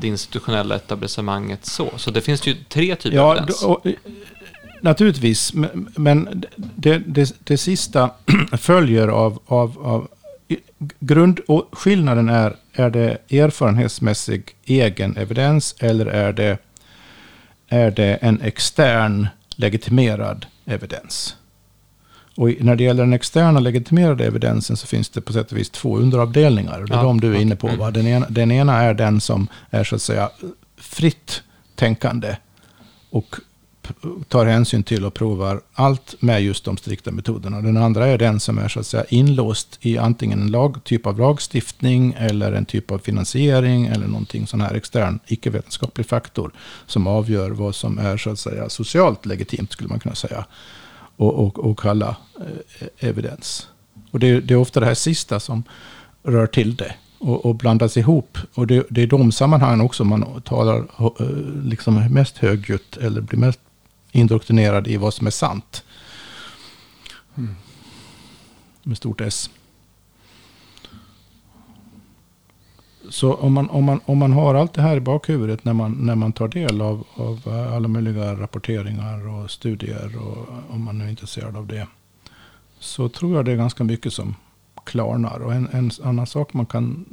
[0.00, 1.92] det institutionella etablissemanget så.
[1.96, 3.64] Så det finns ju tre typer ja, av evidens.
[4.80, 5.52] Naturligtvis,
[5.96, 8.10] men det, det, det sista
[8.58, 10.08] följer av, av, av
[11.00, 16.58] grund, och skillnaden är, är det erfarenhetsmässig egen evidens eller är det,
[17.68, 21.36] är det en extern legitimerad evidens?
[22.36, 25.70] Och när det gäller den externa legitimerade evidensen så finns det på sätt och vis
[25.70, 26.84] två underavdelningar.
[26.88, 27.68] Det är ja, de du är inne på.
[27.68, 27.90] Va?
[27.90, 30.30] Den, ena, den ena är den som är så att säga
[30.76, 31.42] fritt
[31.74, 32.36] tänkande
[33.10, 33.36] och
[34.28, 37.60] tar hänsyn till och provar allt med just de strikta metoderna.
[37.60, 41.06] Den andra är den som är så att säga inlåst i antingen en lag, typ
[41.06, 46.52] av lagstiftning eller en typ av finansiering eller någonting sån här extern icke-vetenskaplig faktor
[46.86, 50.44] som avgör vad som är så att säga socialt legitimt skulle man kunna säga
[51.16, 53.68] och, och, och kalla eh, evidens.
[54.10, 55.62] Och det, det, är ofta det här sista som
[56.22, 58.38] rör till det och, och blandas ihop.
[58.54, 61.26] Och det, det är de sammanhangen också man talar eh,
[61.64, 63.60] liksom mest högljutt eller blir mest
[64.16, 65.84] indoktrinerad i vad som är sant.
[67.36, 67.56] Mm.
[68.82, 69.50] Med stort S.
[73.10, 75.92] Så om man, om, man, om man har allt det här i bakhuvudet när man,
[75.92, 77.40] när man tar del av, av
[77.74, 81.86] alla möjliga rapporteringar och studier och om man nu är intresserad av det.
[82.78, 84.34] Så tror jag det är ganska mycket som
[84.84, 85.40] klarnar.
[85.40, 87.04] Och en, en annan sak man kan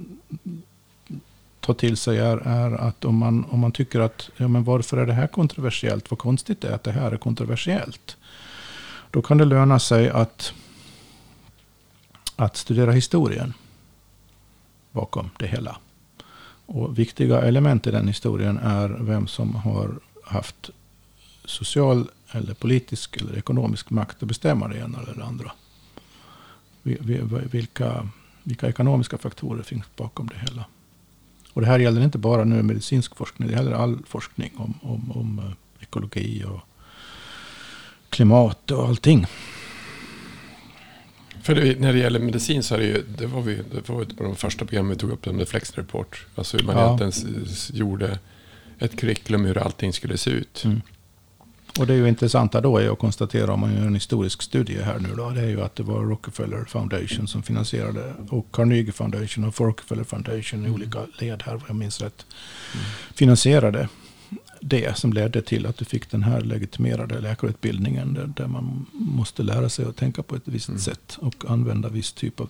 [1.63, 4.97] ta till sig är, är att om man, om man tycker att ja, men varför
[4.97, 6.11] är det här kontroversiellt?
[6.11, 8.17] Vad konstigt det är att det här är kontroversiellt.
[9.11, 10.53] Då kan det löna sig att,
[12.35, 13.53] att studera historien
[14.91, 15.77] bakom det hela.
[16.65, 20.69] Och viktiga element i den historien är vem som har haft
[21.45, 25.51] social eller politisk eller ekonomisk makt att bestämma det ena eller det andra.
[27.51, 28.09] Vilka,
[28.43, 30.65] vilka ekonomiska faktorer finns bakom det hela?
[31.53, 35.11] Och det här gäller inte bara nu medicinsk forskning, det gäller all forskning om, om,
[35.11, 36.59] om eh, ekologi och
[38.09, 39.25] klimat och allting.
[41.43, 44.05] För det, när det gäller medicin så är det ju, det var, vi, det var
[44.05, 46.25] på de första programmen vi tog upp, med Flex Report.
[46.35, 46.97] Alltså hur man ja.
[46.97, 48.19] egentligen gjorde
[48.79, 50.63] ett curriculum hur allting skulle se ut.
[50.65, 50.81] Mm.
[51.79, 54.81] Och det är ju intressanta då är att konstatera om man gör en historisk studie
[54.81, 55.29] här nu då.
[55.29, 60.03] Det är ju att det var Rockefeller Foundation som finansierade och Carnegie Foundation och Rockefeller
[60.03, 60.73] Foundation i mm.
[60.73, 62.25] olika led här, vad jag minns rätt,
[62.73, 62.85] mm.
[63.15, 63.87] finansierade
[64.61, 68.13] det som ledde till att du fick den här legitimerade läkarutbildningen.
[68.13, 70.79] Där, där man måste lära sig att tänka på ett visst mm.
[70.79, 72.49] sätt och använda viss typ av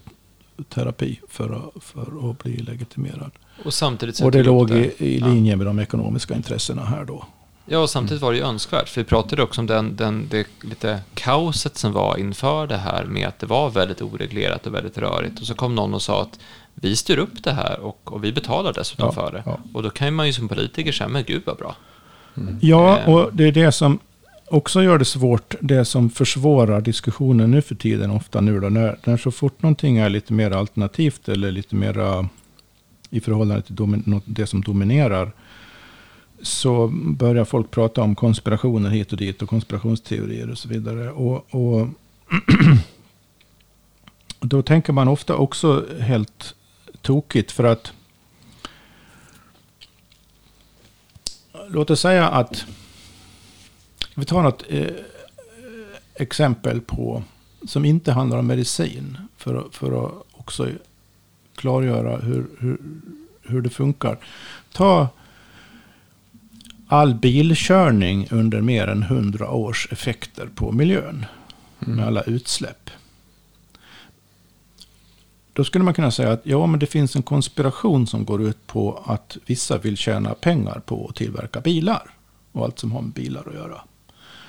[0.69, 3.31] terapi för att, för att bli legitimerad.
[3.65, 7.25] Och, samtidigt och det låg i, i linje med de ekonomiska intressena här då.
[7.65, 8.89] Ja, och samtidigt var det ju önskvärt.
[8.89, 13.05] För vi pratade också om den, den, det lite kaoset som var inför det här
[13.05, 15.39] med att det var väldigt oreglerat och väldigt rörigt.
[15.39, 16.39] Och så kom någon och sa att
[16.73, 19.43] vi styr upp det här och, och vi betalar dessutom ja, för det.
[19.45, 19.59] Ja.
[19.73, 21.75] Och då kan man ju som politiker säga, men gud vad bra.
[22.37, 22.57] Mm.
[22.61, 23.99] Ja, och det är det som
[24.47, 28.97] också gör det svårt, det som försvårar diskussionen nu för tiden, ofta nu då, när,
[29.03, 32.25] när så fort någonting är lite mer alternativt eller lite mer
[33.09, 35.31] i förhållande till domin, det som dominerar,
[36.43, 41.11] så börjar folk prata om konspirationer hit och dit och konspirationsteorier och så vidare.
[41.11, 41.87] Och, och
[44.39, 46.55] då tänker man ofta också helt
[47.01, 47.93] tokigt för att
[51.67, 52.65] låt oss säga att
[54.15, 54.87] vi tar något eh,
[56.15, 57.23] exempel på
[57.67, 60.69] som inte handlar om medicin för, för att också
[61.55, 62.77] klargöra hur, hur,
[63.41, 64.17] hur det funkar.
[64.71, 65.07] Ta
[66.93, 71.25] all bilkörning under mer än hundra års effekter på miljön.
[71.85, 71.95] Mm.
[71.95, 72.89] Med alla utsläpp.
[75.53, 78.67] Då skulle man kunna säga att ja, men det finns en konspiration som går ut
[78.67, 82.09] på att vissa vill tjäna pengar på att tillverka bilar.
[82.51, 83.81] Och allt som har med bilar att göra.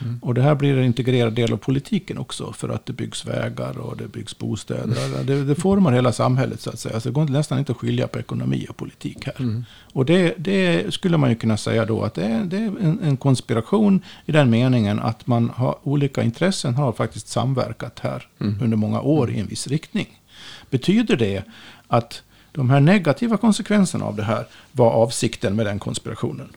[0.01, 0.19] Mm.
[0.23, 2.53] Och det här blir en integrerad del av politiken också.
[2.53, 5.07] För att det byggs vägar och det byggs bostäder.
[5.07, 5.27] Mm.
[5.27, 7.01] Det, det formar hela samhället så att säga.
[7.01, 9.41] Så det går nästan inte att skilja på ekonomi och politik här.
[9.41, 9.65] Mm.
[9.93, 13.01] Och det, det, skulle man ju kunna säga då att det är, det är en,
[13.03, 18.59] en, konspiration i den meningen att man har olika intressen har faktiskt samverkat här mm.
[18.63, 20.21] under många år i en viss riktning.
[20.71, 21.43] Betyder det
[21.89, 22.23] att
[22.53, 26.49] de här negativa konsekvenserna av det här var avsikten med den konspirationen?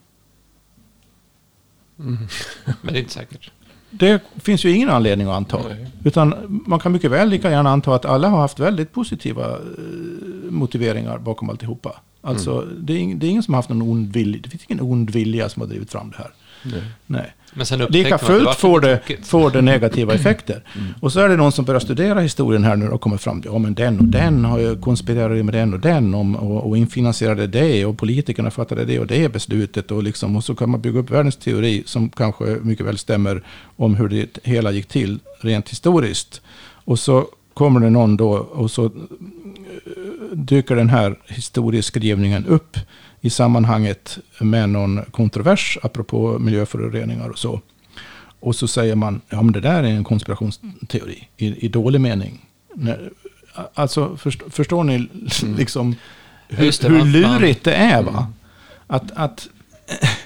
[1.99, 2.17] Mm.
[2.81, 3.51] Men det är inte säkert.
[3.89, 5.59] Det finns ju ingen anledning att anta.
[5.69, 5.87] Nej.
[6.03, 9.57] Utan man kan mycket väl lika gärna anta att alla har haft väldigt positiva eh,
[10.49, 12.01] motiveringar bakom alltihopa.
[12.21, 12.85] Alltså, mm.
[12.85, 14.41] det, är, det är ingen som har haft någon ond vilja.
[14.43, 16.31] Det finns ingen ond vilja som har drivit fram det här.
[16.63, 16.83] Nej.
[17.05, 17.33] Nej.
[17.89, 20.63] Lika fullt får det, får det negativa effekter.
[20.75, 20.87] Mm.
[20.99, 23.51] Och så är det någon som börjar studera historien här nu och kommer fram till,
[23.53, 26.77] ja men den och den har ju konspirerat med den och den om, och, och
[26.77, 30.81] infinansierade det och politikerna fattade det och det beslutet och liksom, och så kan man
[30.81, 33.43] bygga upp världens teori som kanske mycket väl stämmer
[33.75, 36.41] om hur det hela gick till rent historiskt.
[36.85, 38.91] Och så kommer det någon då och så
[40.31, 42.77] dyker den här historieskrivningen upp
[43.22, 47.61] i sammanhanget med någon kontrovers, apropå miljöföroreningar och så.
[48.39, 52.45] Och så säger man, ja men det där är en konspirationsteori i, i dålig mening.
[53.74, 55.57] Alltså, först, förstår ni mm.
[55.57, 55.95] liksom
[56.47, 58.03] hur, det, hur lurigt det är?
[58.03, 58.11] Va?
[58.11, 58.34] Mm.
[58.88, 59.49] Att, att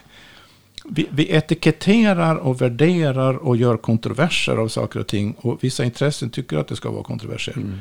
[0.86, 5.36] vi, vi etiketterar och värderar och gör kontroverser av saker och ting.
[5.38, 7.54] Och vissa intressen tycker att det ska vara kontroverser.
[7.54, 7.80] Mm.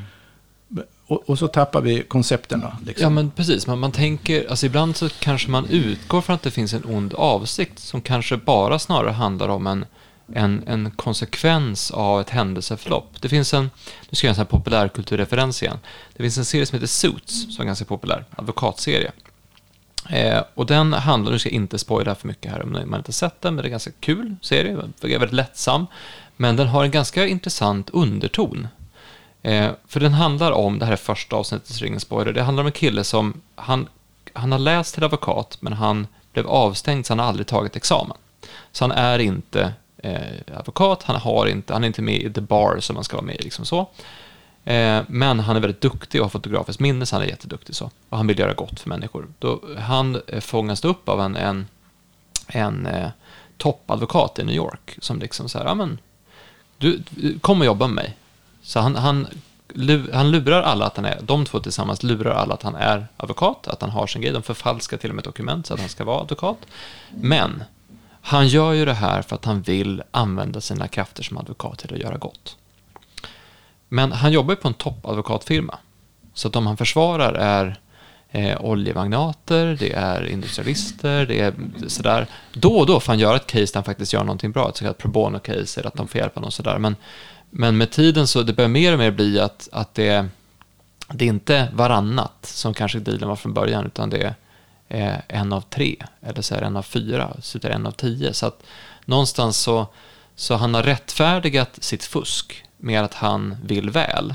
[1.11, 2.77] Och, och, så tappar vi koncepterna.
[2.85, 3.03] Liksom.
[3.03, 3.67] Ja, men precis.
[3.67, 7.13] Man, man tänker, alltså ibland så kanske man utgår från att det finns en ond
[7.13, 9.85] avsikt som kanske bara snarare handlar om en,
[10.33, 13.09] en, en konsekvens av ett händelseförlopp.
[13.19, 13.63] Det finns en,
[14.09, 15.77] nu ska jag göra en sån här populärkulturreferens igen.
[16.13, 19.11] Det finns en serie som heter Suits, som är ganska populär, advokatserie.
[20.09, 23.13] Eh, och den handlar, nu ska jag inte spoila för mycket här om man inte
[23.13, 25.87] sett den, men det är en ganska kul serie, väldigt lättsam.
[26.37, 28.67] Men den har en ganska intressant underton.
[29.41, 32.63] Eh, för den handlar om, det här är första avsnittet, så ingen spoiler, det handlar
[32.63, 33.87] om en kille som, han,
[34.33, 38.17] han har läst till advokat, men han blev avstängd så han har aldrig tagit examen.
[38.71, 42.41] Så han är inte eh, advokat, han, har inte, han är inte med i the
[42.41, 43.43] bar som man ska vara med i.
[43.43, 43.79] Liksom så.
[44.65, 47.75] Eh, men han är väldigt duktig och har fotografiskt minne, så han är jätteduktig.
[47.75, 47.91] Så.
[48.09, 49.27] Och han vill göra gott för människor.
[49.39, 51.67] Då, han eh, fångas upp av en, en,
[52.47, 53.09] en eh,
[53.57, 55.99] toppadvokat i New York som liksom så här, ja men,
[56.77, 57.03] du,
[57.41, 58.17] kom och jobba med mig.
[58.61, 59.27] Så han, han,
[60.13, 63.67] han lurar alla att han är, de två tillsammans lurar alla att han är advokat,
[63.67, 64.31] att han har sin grej.
[64.31, 66.57] De förfalskar till och med dokument så att han ska vara advokat.
[67.11, 67.63] Men
[68.21, 71.93] han gör ju det här för att han vill använda sina krafter som advokat till
[71.93, 72.57] att göra gott.
[73.87, 75.77] Men han jobbar ju på en toppadvokatfirma.
[76.33, 77.79] Så att de han försvarar är
[78.31, 81.53] eh, oljemagnater, det är industrialister, det är
[81.87, 82.27] sådär.
[82.53, 84.77] Då och då får han göra ett case där han faktiskt gör någonting bra, ett
[84.77, 86.77] så kallat pro bono-case, eller att de får hjälpa någon sådär.
[86.77, 86.95] Men
[87.51, 90.27] men med tiden så det börjar mer och mer bli att, att det,
[91.07, 94.35] det är inte varannat som kanske dealen var från början, utan det är
[94.87, 97.87] eh, en av tre, eller så är det en av fyra, så det är en
[97.87, 98.33] av tio.
[98.33, 98.63] Så att
[99.05, 99.87] någonstans så,
[100.35, 104.33] så han har rättfärdigat sitt fusk med att han vill väl.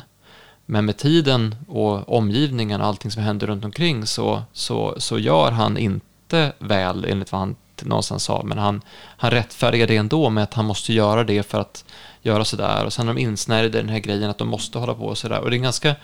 [0.66, 5.50] Men med tiden och omgivningen och allting som händer runt omkring så, så, så gör
[5.50, 8.82] han inte väl enligt vad han någonstans sa, men han,
[9.16, 11.84] han rättfärdigar det ändå med att han måste göra det för att
[12.26, 12.84] göra sådär.
[12.84, 15.40] Och sen är de insnärjda i den här grejen att de måste hålla på sådär.
[15.40, 15.94] Och det är en ganska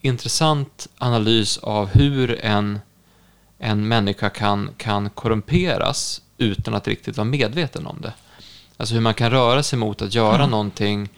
[0.00, 2.80] intressant analys av hur en,
[3.58, 8.12] en människa kan, kan korrumperas utan att riktigt vara medveten om det.
[8.76, 10.50] Alltså hur man kan röra sig mot att göra mm.
[10.50, 11.08] någonting.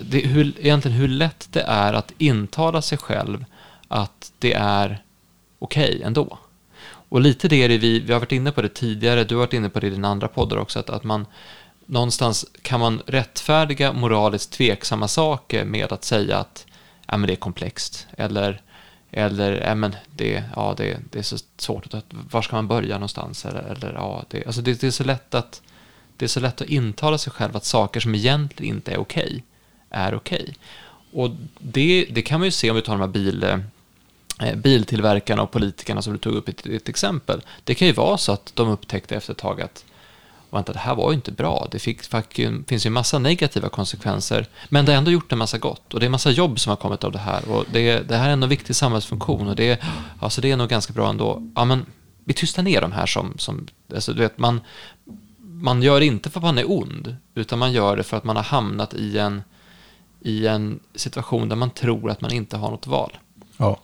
[0.00, 3.44] Det, hur, egentligen hur lätt det är att intala sig själv
[3.88, 5.02] att det är
[5.58, 6.38] okej okay ändå.
[7.10, 9.40] Och lite det är det vi, vi har varit inne på det tidigare, du har
[9.40, 11.26] varit inne på det i dina andra poddar också, att, att man,
[11.88, 16.66] någonstans kan man rättfärdiga moraliskt tveksamma saker med att säga att
[17.06, 18.06] ja, men det är komplext.
[18.16, 18.60] Eller,
[19.10, 22.94] eller ja, men det, ja, det, det är så svårt att, var ska man börja
[22.94, 23.44] någonstans?
[23.44, 25.62] Eller, eller, ja, det, alltså det, det, är så lätt att,
[26.16, 29.26] det är så lätt att intala sig själv att saker som egentligen inte är okej,
[29.26, 29.42] okay,
[29.90, 30.42] är okej.
[30.42, 30.54] Okay.
[31.22, 35.42] Och det, det kan man ju se om vi tar de här bil, eh, biltillverkarna
[35.42, 37.42] och politikerna som du tog upp i ett, ett exempel.
[37.64, 39.84] Det kan ju vara så att de upptäckte efter ett tag att
[40.50, 41.68] vänta, det här var ju inte bra.
[41.70, 42.02] Det fick,
[42.66, 46.00] finns ju en massa negativa konsekvenser, men det har ändå gjort en massa gott och
[46.00, 48.28] det är en massa jobb som har kommit av det här och det, det här
[48.28, 49.80] är ändå en viktig samhällsfunktion och det,
[50.20, 51.42] alltså det är nog ganska bra ändå.
[51.54, 51.86] Ja, men
[52.24, 54.60] vi tystar ner de här som, som alltså du vet, man,
[55.38, 58.24] man gör det inte för att man är ond, utan man gör det för att
[58.24, 59.42] man har hamnat i en,
[60.20, 63.18] i en situation där man tror att man inte har något val.
[63.56, 63.80] Ja.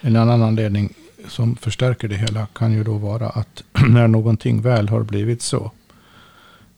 [0.00, 0.94] En annan anledning
[1.28, 5.70] som förstärker det hela kan ju då vara att när någonting väl har blivit så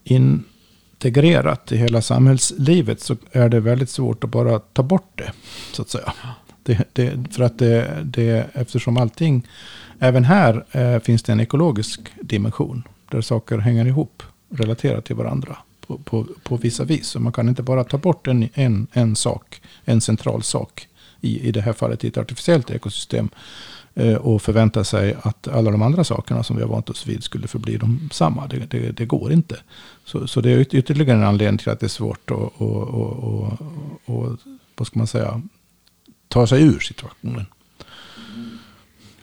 [0.04, 5.32] integrerat i hela samhällslivet så är det väldigt svårt att bara ta bort det.
[5.72, 6.12] Så att säga.
[6.62, 9.48] Det, det, för att det, det, eftersom allting,
[9.98, 12.82] även här eh, finns det en ekologisk dimension.
[13.10, 17.06] Där saker hänger ihop, relaterat till varandra på, på, på vissa vis.
[17.06, 20.88] Så man kan inte bara ta bort en, en, en sak, en central sak.
[21.20, 23.28] I, I det här fallet i ett artificiellt ekosystem.
[23.96, 27.22] Eh, och förvänta sig att alla de andra sakerna som vi har vant oss vid
[27.22, 28.46] skulle förbli de samma.
[28.46, 29.56] Det, det, det går inte.
[30.04, 33.52] Så, så det är ytterligare en anledning till att det är svårt att och, och,
[34.04, 34.38] och,
[34.76, 35.42] vad ska man säga,
[36.28, 37.46] ta sig ur situationen.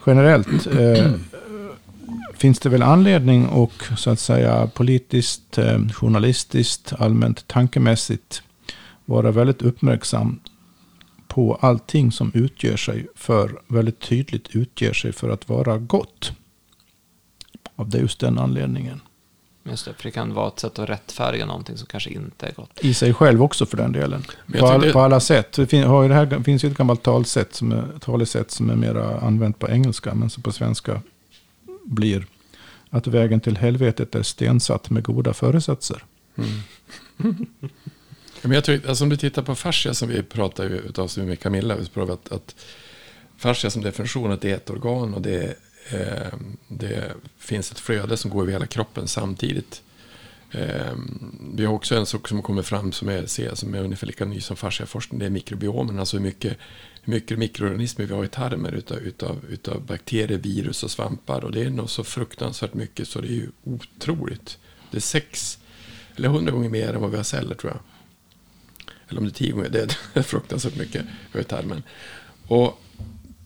[0.06, 1.12] Generellt eh,
[2.34, 8.44] finns det väl anledning och så att säga politiskt, eh, journalistiskt, allmänt tankemässigt
[9.06, 10.40] vara väldigt uppmärksam
[11.32, 16.32] på allting som utger sig för, väldigt tydligt utger sig för att vara gott.
[17.76, 19.02] Av det just den anledningen.
[19.64, 22.52] Just det, för det kan vara ett sätt att rättfärdiga någonting som kanske inte är
[22.52, 22.80] gott.
[22.82, 24.24] I sig själv också för den delen.
[24.60, 25.54] På, all, på, alla sätt.
[25.54, 28.76] Det, fin, har det här finns ju ett gammalt talsätt som är, talesätt som är
[28.76, 31.02] mer använt på engelska, men som på svenska
[31.84, 32.26] blir
[32.90, 36.04] att vägen till helvetet är stensatt med goda föresatser.
[36.38, 37.46] Mm.
[38.42, 41.76] Men jag tror, alltså om du tittar på fascia som vi pratar utav med Camilla,
[41.76, 42.56] vi pratar att, att
[43.38, 45.56] fascia som definition att det är ett organ och det,
[45.90, 46.34] eh,
[46.68, 49.82] det finns ett flöde som går över hela kroppen samtidigt.
[50.52, 50.94] Eh,
[51.54, 54.42] vi har också en sak som kommer fram som är, som är ungefär lika ny
[54.42, 56.58] som fasciaforskning, det är mikrobiomen, alltså hur mycket,
[57.02, 61.52] hur mycket mikroorganismer vi har i tarmen utav, utav, utav bakterier, virus och svampar och
[61.52, 64.58] det är nog så fruktansvärt mycket så det är ju otroligt.
[64.92, 65.60] Det är sex
[66.16, 67.91] eller hundra gånger mer än vad vi har celler tror jag.
[69.12, 71.06] Eller om det är tio gånger, det är fruktansvärt mycket
[71.48, 71.84] tarmen.
[72.48, 72.82] Och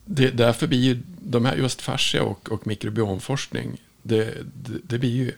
[0.06, 5.16] det, därför blir ju de här just fascia och, och mikrobiomforskning, det, det, det blir
[5.16, 5.32] ju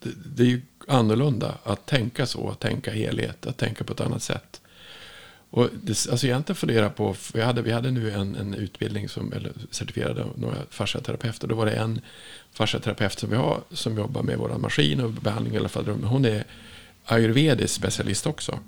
[0.00, 4.00] det, det, är ju annorlunda att tänka så, att tänka helhet, att tänka på ett
[4.00, 4.60] annat sätt.
[5.50, 9.32] Och det, alltså egentligen fundera på, vi hade, vi hade nu en, en utbildning som,
[9.32, 12.00] eller certifierade några fasciaterapeuter, då var det en
[12.52, 15.86] fasciaterapeut som vi har som jobbar med våra maskin och behandling i alla fall.
[15.86, 16.44] Hon är
[17.04, 18.58] ayurvedisk specialist också.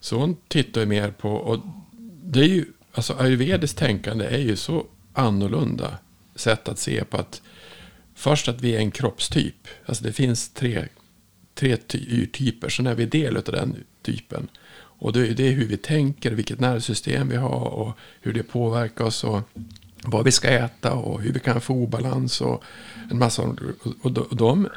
[0.00, 1.58] Så hon tittar ju mer på, och
[2.24, 5.98] det är ju, alltså ayurvediskt tänkande är ju så annorlunda
[6.34, 7.42] sätt att se på att
[8.14, 10.86] först att vi är en kroppstyp, alltså det finns tre,
[11.54, 14.48] tre yrtyper, sen är vi del av den typen.
[15.00, 19.04] Och det är, det hur vi tänker, vilket nervsystem vi har och hur det påverkar
[19.04, 19.40] oss och
[20.04, 22.64] vad vi ska äta och hur vi kan få obalans och
[23.10, 23.56] en massa.
[24.02, 24.68] Och de,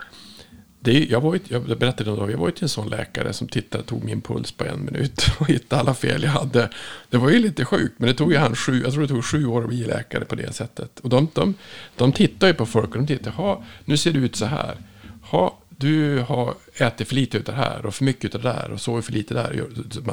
[0.84, 4.04] det, jag, var, jag berättade då, jag var till en sån läkare som tittade, tog
[4.04, 6.70] min puls på en minut och hittade alla fel jag hade.
[7.10, 9.26] Det var ju lite sjukt, men det tog ju han sju, jag tror det tog
[9.26, 11.00] sju år att bli läkare på det sättet.
[11.00, 11.54] Och de, de,
[11.96, 14.78] de tittar ju på folk och de tittar, ha, nu ser det ut så här.
[15.22, 18.72] Ha, du har ätit för lite av det här och för mycket av det där
[18.72, 19.68] och sovit för lite där.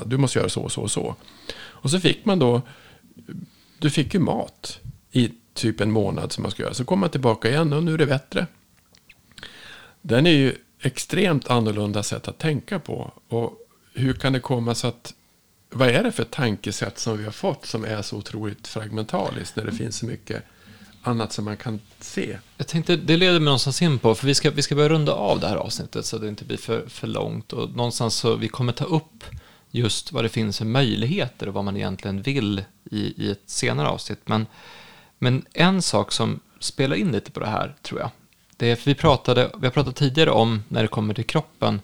[0.06, 1.16] Du måste göra så och så och så.
[1.58, 2.62] Och så fick man då,
[3.78, 4.80] du fick ju mat
[5.12, 6.74] i typ en månad som man ska göra.
[6.74, 8.46] Så kom man tillbaka igen och nu är det bättre.
[10.02, 13.12] Den är ju extremt annorlunda sätt att tänka på.
[13.28, 13.52] Och
[13.94, 15.14] hur kan det komma sig att
[15.70, 19.64] vad är det för tankesätt som vi har fått som är så otroligt fragmentariskt när
[19.64, 20.42] det finns så mycket
[21.02, 22.38] annat som man kan se?
[22.56, 25.12] Jag tänkte, det leder mig någonstans in på, för vi ska, vi ska börja runda
[25.12, 27.52] av det här avsnittet så det inte blir för, för långt.
[27.52, 29.24] Och någonstans så vi kommer ta upp
[29.70, 33.88] just vad det finns för möjligheter och vad man egentligen vill i, i ett senare
[33.88, 34.20] avsnitt.
[34.24, 34.46] Men,
[35.18, 38.10] men en sak som spelar in lite på det här, tror jag,
[38.60, 41.80] det är, för vi, pratade, vi har pratat tidigare om, när det kommer till kroppen,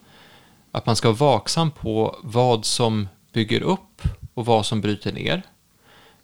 [0.73, 4.03] att man ska vara vaksam på vad som bygger upp
[4.35, 5.43] och vad som bryter ner.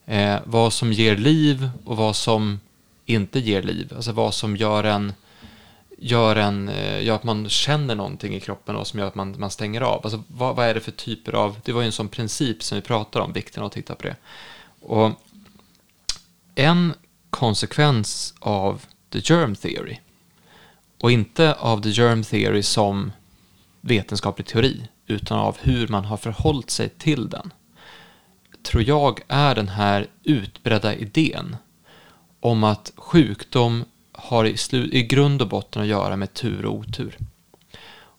[0.07, 2.61] Eh, vad som ger liv och vad som
[3.07, 3.92] inte ger liv.
[3.96, 5.12] Alltså vad som gör en,
[5.98, 9.34] gör, en, eh, gör att man känner någonting i kroppen och som gör att man,
[9.38, 10.00] man stänger av.
[10.03, 12.76] Alltså, vad, vad är det för typer av, det var ju en sån princip som
[12.76, 14.16] vi pratade om, vikten av att titta på det.
[14.80, 15.11] Och
[16.55, 16.94] en
[17.30, 19.98] konsekvens av the germ theory,
[21.03, 23.12] och inte av the germ theory som
[23.80, 27.53] vetenskaplig teori, utan av hur man har förhållit sig till den,
[28.62, 31.57] tror jag är den här utbredda idén
[32.40, 37.18] om att sjukdom har i, i grund och botten att göra med tur och otur.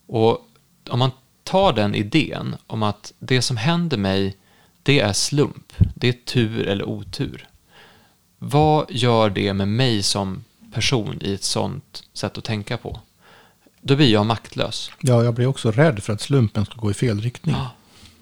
[0.07, 0.47] Och
[0.89, 1.11] om man
[1.43, 4.37] tar den idén om att det som händer mig,
[4.83, 7.47] det är slump, det är tur eller otur.
[8.37, 10.43] Vad gör det med mig som
[10.73, 12.99] person i ett sånt sätt att tänka på?
[13.81, 14.91] Då blir jag maktlös.
[15.01, 17.55] Ja, jag blir också rädd för att slumpen ska gå i fel riktning.
[17.55, 17.69] Ja.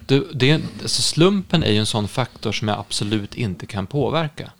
[0.06, 4.50] Du, det, alltså slumpen är ju en sån faktor som jag absolut inte kan påverka.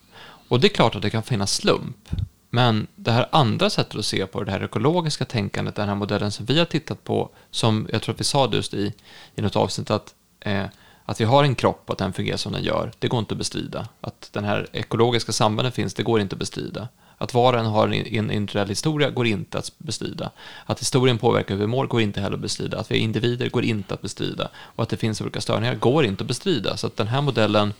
[0.49, 2.09] Och det är klart att det kan finnas slump.
[2.51, 6.32] Men det här andra sättet att se på det här ekologiska tänkandet, den här modellen
[6.32, 8.93] som vi har tittat på, som jag tror att vi sa just i,
[9.34, 10.64] i något avsnitt, att, eh,
[11.05, 13.34] att vi har en kropp och att den fungerar som den gör, det går inte
[13.34, 13.88] att bestrida.
[14.01, 16.88] Att den här ekologiska sambanden finns, det går inte att bestrida.
[17.22, 20.30] Att var och en har en individuell historia går inte att bestrida.
[20.66, 22.78] Att historien påverkar hur vi mår går inte heller att bestrida.
[22.78, 24.48] Att vi är individer går inte att bestrida.
[24.54, 26.76] Och att det finns olika störningar går inte att bestrida.
[26.76, 27.72] Så att den här modellen,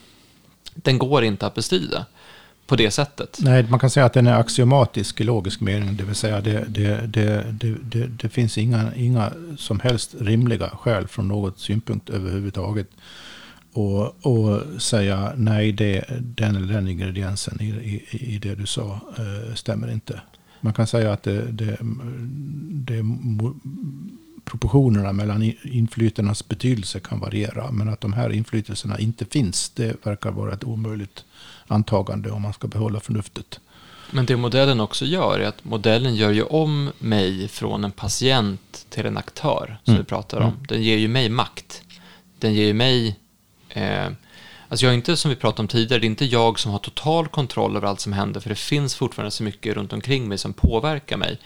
[0.75, 2.07] den går inte att bestrida
[2.67, 3.39] på det sättet.
[3.43, 5.97] Nej, man kan säga att den är axiomatisk i logisk mening.
[5.97, 7.47] Det vill säga det, det, det,
[7.83, 12.89] det, det, finns inga, inga som helst rimliga skäl från något synpunkt överhuvudtaget.
[13.73, 19.01] Och, och säga nej, det, den eller den ingrediensen i, i, i det du sa
[19.19, 20.21] eh, stämmer inte.
[20.61, 21.77] Man kan säga att det, det,
[22.71, 23.05] det
[24.45, 27.71] proportionerna mellan inflytelsernas betydelse kan variera.
[27.71, 31.25] Men att de här inflytelserna inte finns, det verkar vara ett omöjligt
[31.67, 33.61] antagande om man ska behålla förnuftet.
[34.11, 38.87] Men det modellen också gör är att modellen gör ju om mig från en patient
[38.91, 40.03] till en aktör, som mm.
[40.03, 40.49] vi pratar om.
[40.49, 40.67] Mm.
[40.69, 41.83] Den ger ju mig makt.
[42.39, 43.19] Den ger ju mig...
[43.73, 44.11] Eh,
[44.69, 46.79] alltså jag är inte, som vi pratade om tidigare, det är inte jag som har
[46.79, 50.39] total kontroll över allt som händer, för det finns fortfarande så mycket runt omkring mig
[50.39, 51.39] som påverkar mig.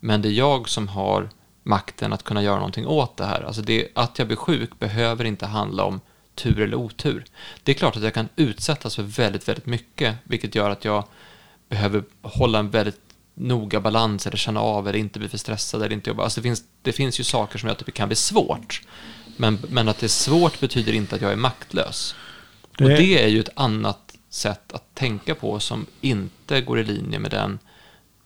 [0.00, 1.28] Men det är jag som har
[1.62, 3.42] makten att kunna göra någonting åt det här.
[3.42, 6.00] Alltså det, att jag blir sjuk behöver inte handla om
[6.34, 7.24] tur eller otur.
[7.62, 11.04] Det är klart att jag kan utsättas för väldigt, väldigt mycket, vilket gör att jag
[11.68, 13.00] behöver hålla en väldigt
[13.34, 16.24] noga balans eller känna av eller inte bli för stressad eller inte jobba.
[16.24, 18.82] Alltså det, finns, det finns ju saker som jag tycker kan bli svårt.
[19.36, 22.14] Men, men att det är svårt betyder inte att jag är maktlös.
[22.78, 22.84] Det...
[22.84, 27.18] Och det är ju ett annat sätt att tänka på som inte går i linje
[27.18, 27.58] med den,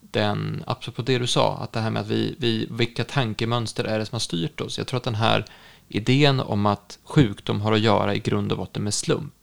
[0.00, 3.98] den apropå det du sa, att det här med att vi, vi, vilka tankemönster är
[3.98, 4.78] det som har styrt oss?
[4.78, 5.44] Jag tror att den här
[5.88, 9.34] idén om att sjukdom har att göra i grund och botten med slump,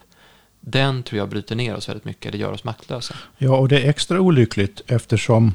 [0.60, 3.16] den tror jag bryter ner oss väldigt mycket, det gör oss maktlösa.
[3.38, 5.54] Ja, och det är extra olyckligt eftersom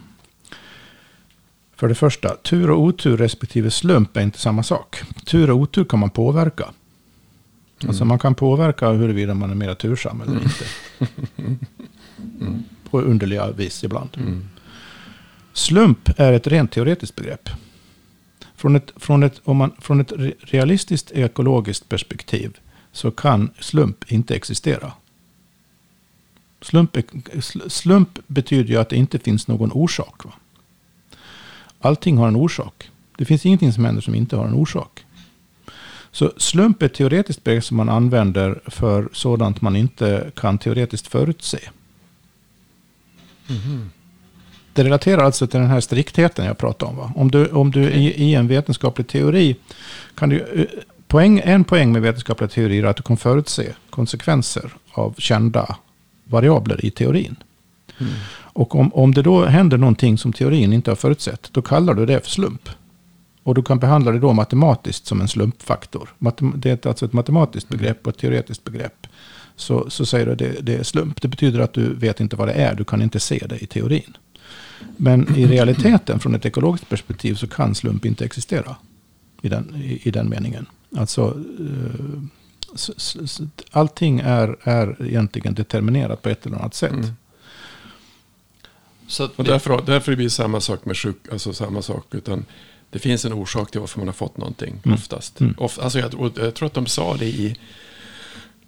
[1.80, 5.02] för det första, tur och otur respektive slump är inte samma sak.
[5.24, 6.64] Tur och otur kan man påverka.
[6.64, 6.74] Mm.
[7.88, 10.42] Alltså man kan påverka huruvida man är mer tursam eller mm.
[10.44, 10.64] inte.
[12.40, 12.64] Mm.
[12.90, 14.08] På underliga vis ibland.
[14.16, 14.48] Mm.
[15.52, 17.48] Slump är ett rent teoretiskt begrepp.
[18.56, 22.58] Från ett, från, ett, om man, från ett realistiskt ekologiskt perspektiv
[22.92, 24.92] så kan slump inte existera.
[26.62, 26.96] Slump,
[27.68, 30.24] slump betyder ju att det inte finns någon orsak.
[30.24, 30.32] Va?
[31.80, 32.90] Allting har en orsak.
[33.18, 35.04] Det finns ingenting som händer som inte har en orsak.
[36.12, 41.06] Så slump är ett teoretiskt begrepp som man använder för sådant man inte kan teoretiskt
[41.06, 41.58] förutse.
[43.48, 43.90] Mm.
[44.72, 46.96] Det relaterar alltså till den här striktheten jag pratade om.
[46.96, 47.12] Va?
[47.16, 49.56] Om du, om du i, i en vetenskaplig teori
[50.14, 50.38] kan du...
[50.40, 50.66] Eh,
[51.08, 55.76] poäng, en poäng med vetenskapliga teorier är att du kan förutse konsekvenser av kända
[56.24, 57.36] variabler i teorin.
[57.98, 58.12] Mm.
[58.60, 62.06] Och om, om det då händer någonting som teorin inte har förutsett, då kallar du
[62.06, 62.68] det för slump.
[63.42, 66.08] Och du kan behandla det då matematiskt som en slumpfaktor.
[66.54, 69.06] Det är alltså ett matematiskt begrepp och ett teoretiskt begrepp.
[69.56, 71.22] Så, så säger du att det, det är slump.
[71.22, 73.66] Det betyder att du vet inte vad det är, du kan inte se det i
[73.66, 74.16] teorin.
[74.96, 78.76] Men i realiteten, från ett ekologiskt perspektiv, så kan slump inte existera.
[79.42, 80.66] I den, i, i den meningen.
[80.96, 82.22] Alltså, eh,
[83.70, 86.92] allting är, är egentligen determinerat på ett eller annat sätt.
[86.92, 87.10] Mm.
[89.10, 92.14] Så och därför, därför blir det samma sak med sjuk, alltså samma sak.
[92.14, 92.44] Utan
[92.90, 94.94] det finns en orsak till varför man har fått någonting, mm.
[94.94, 95.40] oftast.
[95.40, 95.54] Mm.
[95.58, 97.56] Of, alltså jag, jag, tror att de sa det i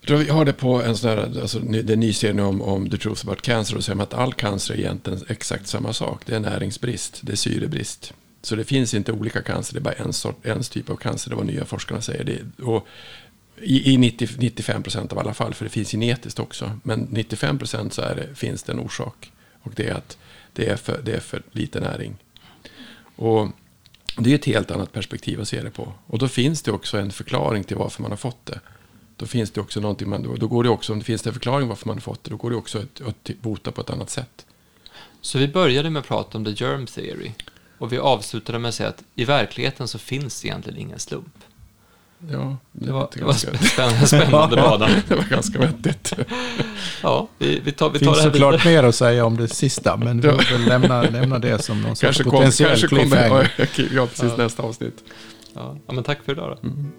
[0.07, 2.97] jag har det på en sån här, alltså, det är ny serie om, om The
[2.97, 3.77] Truth About Cancer.
[3.77, 6.23] Och säger man att all cancer är egentligen exakt samma sak.
[6.27, 8.15] Det är näringsbrist, det är syrebrist.
[8.43, 11.31] Så det finns inte olika cancer, det är bara en, sort, en typ av cancer.
[11.31, 12.25] Det är vad nya forskarna säger.
[12.25, 12.87] Det, och
[13.61, 16.79] I i 90, 95 procent av alla fall, för det finns genetiskt också.
[16.83, 19.33] Men 95 procent så är det, finns det en orsak.
[19.63, 20.19] Och det är att
[20.53, 22.17] det är för, det är för lite näring.
[23.17, 23.49] Och
[24.17, 25.93] det är ett helt annat perspektiv att se det på.
[26.07, 28.61] Och då finns det också en förklaring till varför man har fått det.
[29.17, 31.33] Då finns det också någonting man, då, då går det också, om det finns en
[31.33, 33.91] förklaring varför man har fått det, då går det också att, att bota på ett
[33.91, 34.47] annat sätt.
[35.21, 37.31] Så vi började med att prata om the germ theory.
[37.79, 41.39] Och vi avslutade med att säga att i verkligheten så finns det egentligen ingen slump.
[42.31, 44.89] Ja, Det var, det var spännande, spännande bana.
[45.09, 46.13] det var ganska vettigt.
[47.03, 48.83] Ja, vi, vi tar, vi Det tar finns det här såklart vidare.
[48.83, 51.91] mer att säga om det sista, men vi får väl lämna, lämna det som någon
[51.91, 53.53] sorts Kanske, kom, potentiell kanske kommer...
[53.95, 54.37] Ja, precis Ja.
[54.37, 54.97] nästa avsnitt.
[55.55, 56.69] Ja, ja, men tack för idag då.
[56.69, 56.93] Mm.